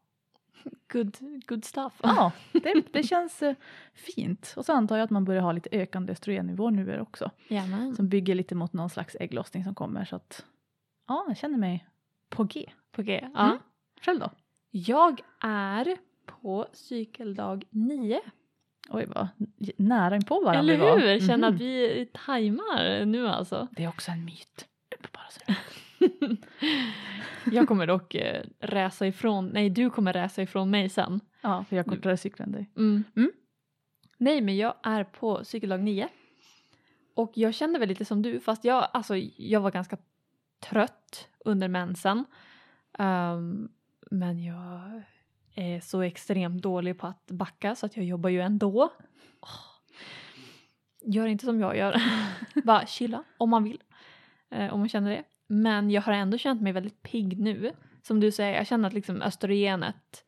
[0.91, 1.93] Good, good stuff.
[2.03, 3.55] Ja, det, det känns eh,
[3.93, 4.53] fint.
[4.57, 7.31] Och så antar jag att man börjar ha lite ökande östrogennivå nu också.
[7.47, 7.95] Jajamän.
[7.95, 10.05] Som bygger lite mot någon slags ägglossning som kommer.
[10.05, 10.45] Så att
[11.07, 11.85] ja, jag känner mig
[12.29, 12.69] på G.
[12.91, 13.27] På G.
[13.33, 13.45] Ja.
[13.45, 13.57] Mm.
[14.01, 14.29] Själv då?
[14.71, 18.19] Jag är på cykeldag 9.
[18.89, 19.27] Oj, vad
[19.77, 20.99] nära in på varandra Eller vi var.
[20.99, 21.19] hur?
[21.19, 21.55] Känner Mhm.
[21.55, 23.67] att vi tajmar nu alltså.
[23.71, 24.65] Det är också en myt.
[25.13, 25.39] Bara så.
[27.51, 31.19] jag kommer dock eh, räsa ifrån, nej du kommer räsa ifrån mig sen.
[31.41, 32.69] Ja, för jag har kortare cykel än dig.
[32.77, 33.03] Mm.
[33.15, 33.31] Mm.
[34.17, 36.07] Nej men jag är på cykeldag 9.
[37.15, 39.97] Och jag kände väl lite som du fast jag, alltså, jag var ganska
[40.59, 42.25] trött under mensen.
[42.99, 43.69] Ehm,
[44.11, 45.03] men jag
[45.55, 48.89] är så extremt dålig på att backa så att jag jobbar ju ändå.
[49.41, 49.49] Åh.
[51.01, 52.01] Gör inte som jag gör.
[52.63, 53.83] Bara chilla om man vill.
[54.49, 55.23] Eh, om man känner det.
[55.51, 57.71] Men jag har ändå känt mig väldigt pigg nu.
[58.01, 60.25] Som du säger, jag känner att liksom östrogenet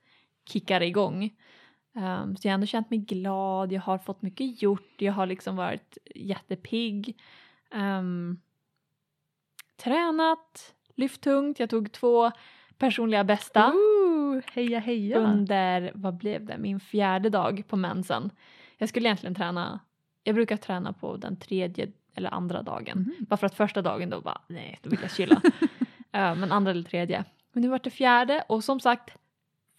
[0.49, 1.23] kickar igång.
[1.93, 5.25] Um, så jag har ändå känt mig glad, jag har fått mycket gjort, jag har
[5.25, 7.21] liksom varit jättepigg.
[7.73, 8.41] Um,
[9.83, 12.31] tränat, lyft tungt, jag tog två
[12.77, 15.17] personliga bästa Ooh, heja heja!
[15.17, 18.31] under, vad blev det, min fjärde dag på mensen.
[18.77, 19.79] Jag skulle egentligen träna,
[20.23, 22.97] jag brukar träna på den tredje eller andra dagen.
[22.97, 23.25] Mhm.
[23.29, 25.41] Bara för att första dagen då bara, nej, då vill jag chilla.
[26.13, 27.23] Eh, men andra eller tredje.
[27.53, 29.17] Men nu vart det fjärde och som sagt,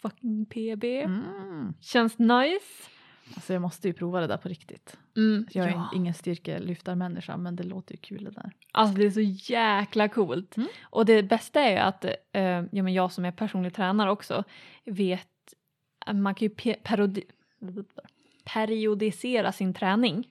[0.01, 0.83] fucking PB.
[0.83, 1.73] Mm.
[1.81, 2.89] Känns nice.
[3.35, 4.97] Alltså jag måste ju prova det där på riktigt.
[5.15, 5.89] Mm, Jag är ja.
[5.93, 8.51] ingen styrkelyftarmänniska men det låter ju kul det där.
[8.71, 10.57] Alltså det är så jäkla coolt.
[10.57, 10.69] Mm.
[10.83, 14.43] Och det bästa är ju att eh, ja, men jag som är personlig tränare också
[14.85, 15.27] vet
[16.13, 16.55] man kan ju
[18.43, 20.27] periodisera sin träning.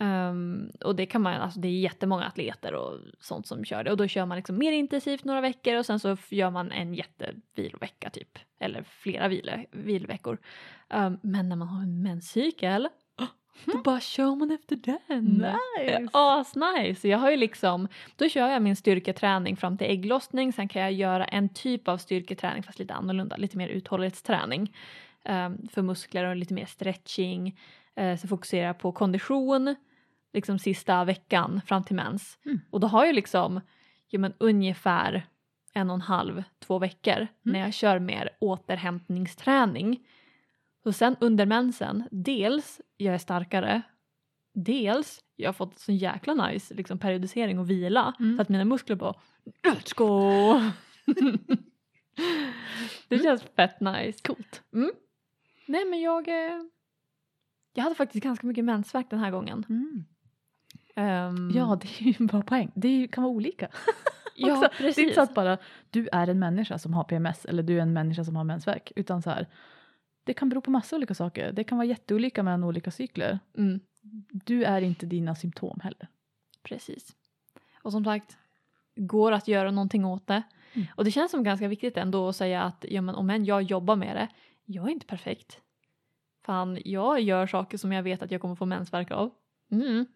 [0.00, 3.90] Ehm, och det kan man, alltså det är jättemånga atleter och sånt som kör det
[3.90, 6.94] och då kör man liksom mer intensivt några veckor och sen så gör man en
[6.94, 10.38] jättevilovecka typ eller flera vilo, viloveckor.
[10.88, 12.88] Ehm, men när man har en menscykel
[13.64, 15.24] då bara kör man efter den.
[15.24, 16.08] Nice!
[16.12, 17.08] Asnice!
[17.08, 20.92] Jag har ju liksom, då kör jag min styrketräning fram till ägglossning, sen kan jag
[20.92, 24.76] göra en typ av styrketräning fast lite annorlunda, lite mer uthållighetsträning
[25.24, 27.58] ehm, för muskler och lite mer stretching.
[28.00, 29.76] Uh, så fokuserar jag på kondition
[30.32, 32.38] liksom sista veckan fram till mens.
[32.44, 32.60] Mm.
[32.70, 33.60] Och då har jag liksom
[34.08, 35.26] ja, men ungefär
[35.74, 37.28] en och en halv, två veckor Mm.
[37.42, 40.06] när jag kör mer återhämtningsträning.
[40.84, 43.82] Och sen under mensen, dels jag är starkare,
[44.54, 48.36] dels jag har fått så jäkla nice liksom, periodisering och vila Mm.
[48.36, 49.14] så att mina muskler bara
[49.62, 50.52] Let's go!
[53.08, 53.24] det Mm.
[53.24, 54.20] känns fett nice.
[54.24, 54.62] Coolt.
[55.66, 56.60] Nej men jag, eh,
[57.74, 59.64] jag hade faktiskt ganska mycket mensvärk den här gången.
[61.00, 62.70] Ehm, Ja det är ju en bra poäng.
[62.74, 63.68] Det kan vara olika.
[64.36, 64.94] ja precis.
[64.96, 65.58] Det är inte så att bara
[65.90, 68.92] du är en människa som har PMS eller du är en människa som har mensvärk.
[68.96, 69.46] Utan så här,
[70.24, 71.52] det kan bero på massa olika saker.
[71.52, 73.38] Det kan vara jätteolika mellan olika cykler.
[73.56, 73.80] Mm,
[74.32, 76.08] Du är inte dina symptom heller.
[76.62, 77.16] precis.
[77.82, 78.36] Och som sagt,
[78.96, 80.42] går att göra någonting åt det.
[80.72, 80.86] Mm.
[80.96, 83.62] Och det känns som ganska viktigt ändå att säga att ja, men om än jag
[83.62, 84.28] jobbar med det,
[84.64, 85.60] jag är inte perfekt.
[86.44, 89.30] Fan, jag gör saker som jag vet att jag kommer få mensvärk av.
[89.70, 90.06] Mm.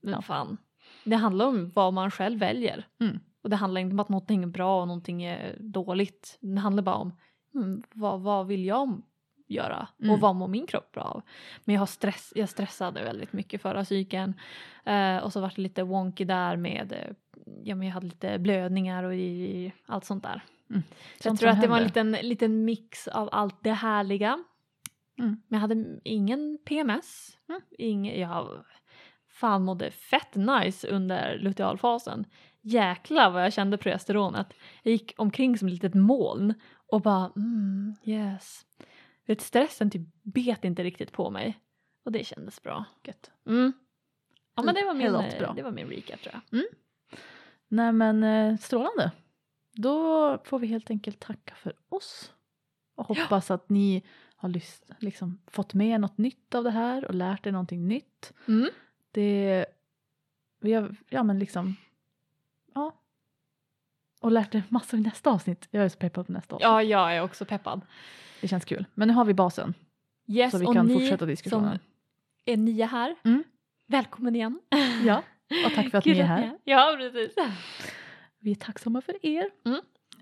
[0.00, 0.56] Men fan,
[1.04, 2.86] det handlar om vad man själv väljer.
[3.00, 3.18] Mm.
[3.42, 6.38] Och det handlar inte om att någonting är bra och någonting är dåligt.
[6.40, 7.12] Det handlar bara om
[7.54, 9.02] mm, vad, vad vill jag
[9.48, 10.10] göra Mm.
[10.10, 11.22] och vad mår min kropp bra av.
[11.64, 14.34] Men jag, har stress, jag stressade väldigt mycket förra cykeln
[14.84, 17.14] eh, och så var det lite wonky där med eh,
[17.64, 20.42] ja, men jag hade lite blödningar och i, allt sånt där.
[20.70, 20.82] Mm.
[21.22, 22.12] Så jag tror att det var en händer.
[22.12, 24.44] liten, liten mix av allt det härliga.
[25.18, 25.42] Mm.
[25.48, 27.38] Men jag hade ingen PMS.
[27.48, 27.60] Mm.
[27.78, 28.64] Ingen, jag
[29.40, 32.26] fan mådde fett nice under lutealfasen.
[32.60, 34.54] Jäklar vad jag kände progesteronet.
[34.82, 36.54] Jag gick omkring som ett litet moln
[36.86, 38.66] och bara mm, yes.
[39.26, 41.58] Vet, stressen typ bet inte riktigt på mig.
[42.04, 42.84] Och det kändes bra.
[43.04, 43.30] Gött.
[43.46, 43.72] Mm.
[44.56, 46.62] Ja men det var, min, eh, det var min recap tror jag.
[47.68, 49.10] Nej men eh, strålande.
[49.72, 52.32] Då får vi helt enkelt tacka för oss.
[52.94, 54.02] Och hoppas att ni
[54.36, 54.60] har
[54.98, 58.32] liksom, fått med er något nytt av det här och lärt er någonting nytt.
[58.48, 58.70] Mm.
[59.10, 59.66] Det,
[60.60, 61.76] vi har, ja men liksom,
[62.74, 62.94] ja.
[64.20, 65.68] Och lärt er massor i nästa avsnitt.
[65.70, 66.64] Jag är så peppad på nästa avsnitt.
[66.64, 67.80] Ja, jag är också peppad.
[68.40, 68.84] Det känns kul.
[68.94, 69.74] Men nu har vi basen.
[70.26, 71.78] Yes, Så vi kan fortsätta diskussionen.
[71.78, 73.44] som är nya här, Mm.
[73.86, 74.60] välkommen igen.
[75.04, 75.22] Ja,
[75.66, 76.58] och tack för att Kul ni är här.
[76.64, 77.34] Ja, precis.
[78.38, 79.50] Vi är tacksamma för er.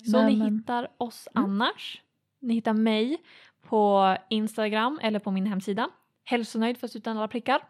[0.04, 1.44] Så Nej, ni men- hittar oss Mm.
[1.44, 2.02] annars.
[2.40, 3.22] Ni hittar mig
[3.62, 5.90] på Instagram eller på min hemsida.
[6.24, 7.60] Hälsonöjd fast utan alla prickar.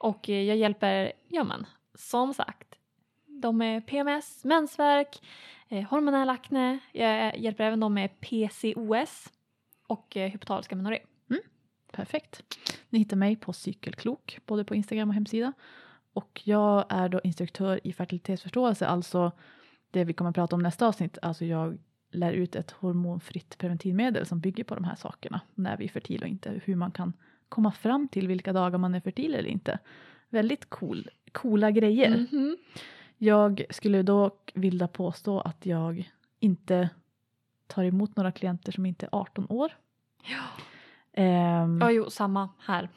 [0.00, 2.74] Och eh, jag hjälper, ja men, som sagt,
[3.26, 5.22] de med PMS, mensvärk,
[5.68, 6.78] eh, hormonell akne.
[6.92, 9.32] Jag eh, hjälper även de med PCOS
[9.86, 10.98] och eh, hypotaliska menorré.
[11.30, 11.42] Mm.
[11.92, 12.42] Perfekt.
[12.88, 15.52] Ni hittar mig på Cykelklok, både på Instagram och hemsida.
[16.12, 19.32] Och jag är då instruktör i fertilitetsförståelse, alltså
[19.90, 21.18] det vi kommer att prata om nästa avsnitt.
[21.22, 21.78] Alltså jag
[22.10, 25.40] lär ut ett hormonfritt preventivmedel som bygger på de här sakerna.
[25.54, 27.12] När vi är fertila och inte, hur man kan
[27.50, 29.78] komma fram till vilka dagar man är fertil eller inte.
[30.28, 32.26] Väldigt cool, coola grejer.
[32.32, 32.56] Mhm.
[33.16, 36.88] Jag skulle dock vilja påstå att jag inte
[37.66, 39.72] tar emot några klienter som inte är 18 år.
[40.24, 40.42] Ja.
[41.12, 42.88] Ehm, ja, jo, samma här.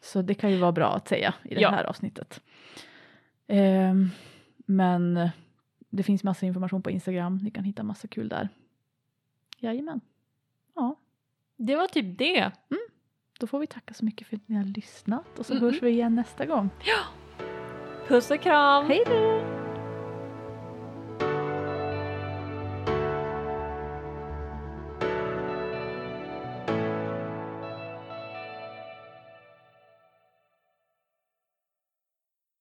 [0.00, 1.70] så det kan ju vara bra att säga i det Ja.
[1.70, 2.40] här avsnittet.
[3.46, 4.08] Ehm,
[4.56, 5.28] men
[5.90, 7.36] det finns massa information på Instagram.
[7.36, 8.48] Ni kan hitta massa kul där.
[9.58, 10.00] Jajamän.
[10.74, 10.96] Ja,
[11.56, 12.50] Det var typ det.
[13.42, 15.60] Då får vi tacka så mycket för att ni har lyssnat och så Mm-mm.
[15.60, 16.70] hörs vi igen nästa gång.
[18.08, 18.86] Puss och kram!
[18.86, 19.61] Hej då!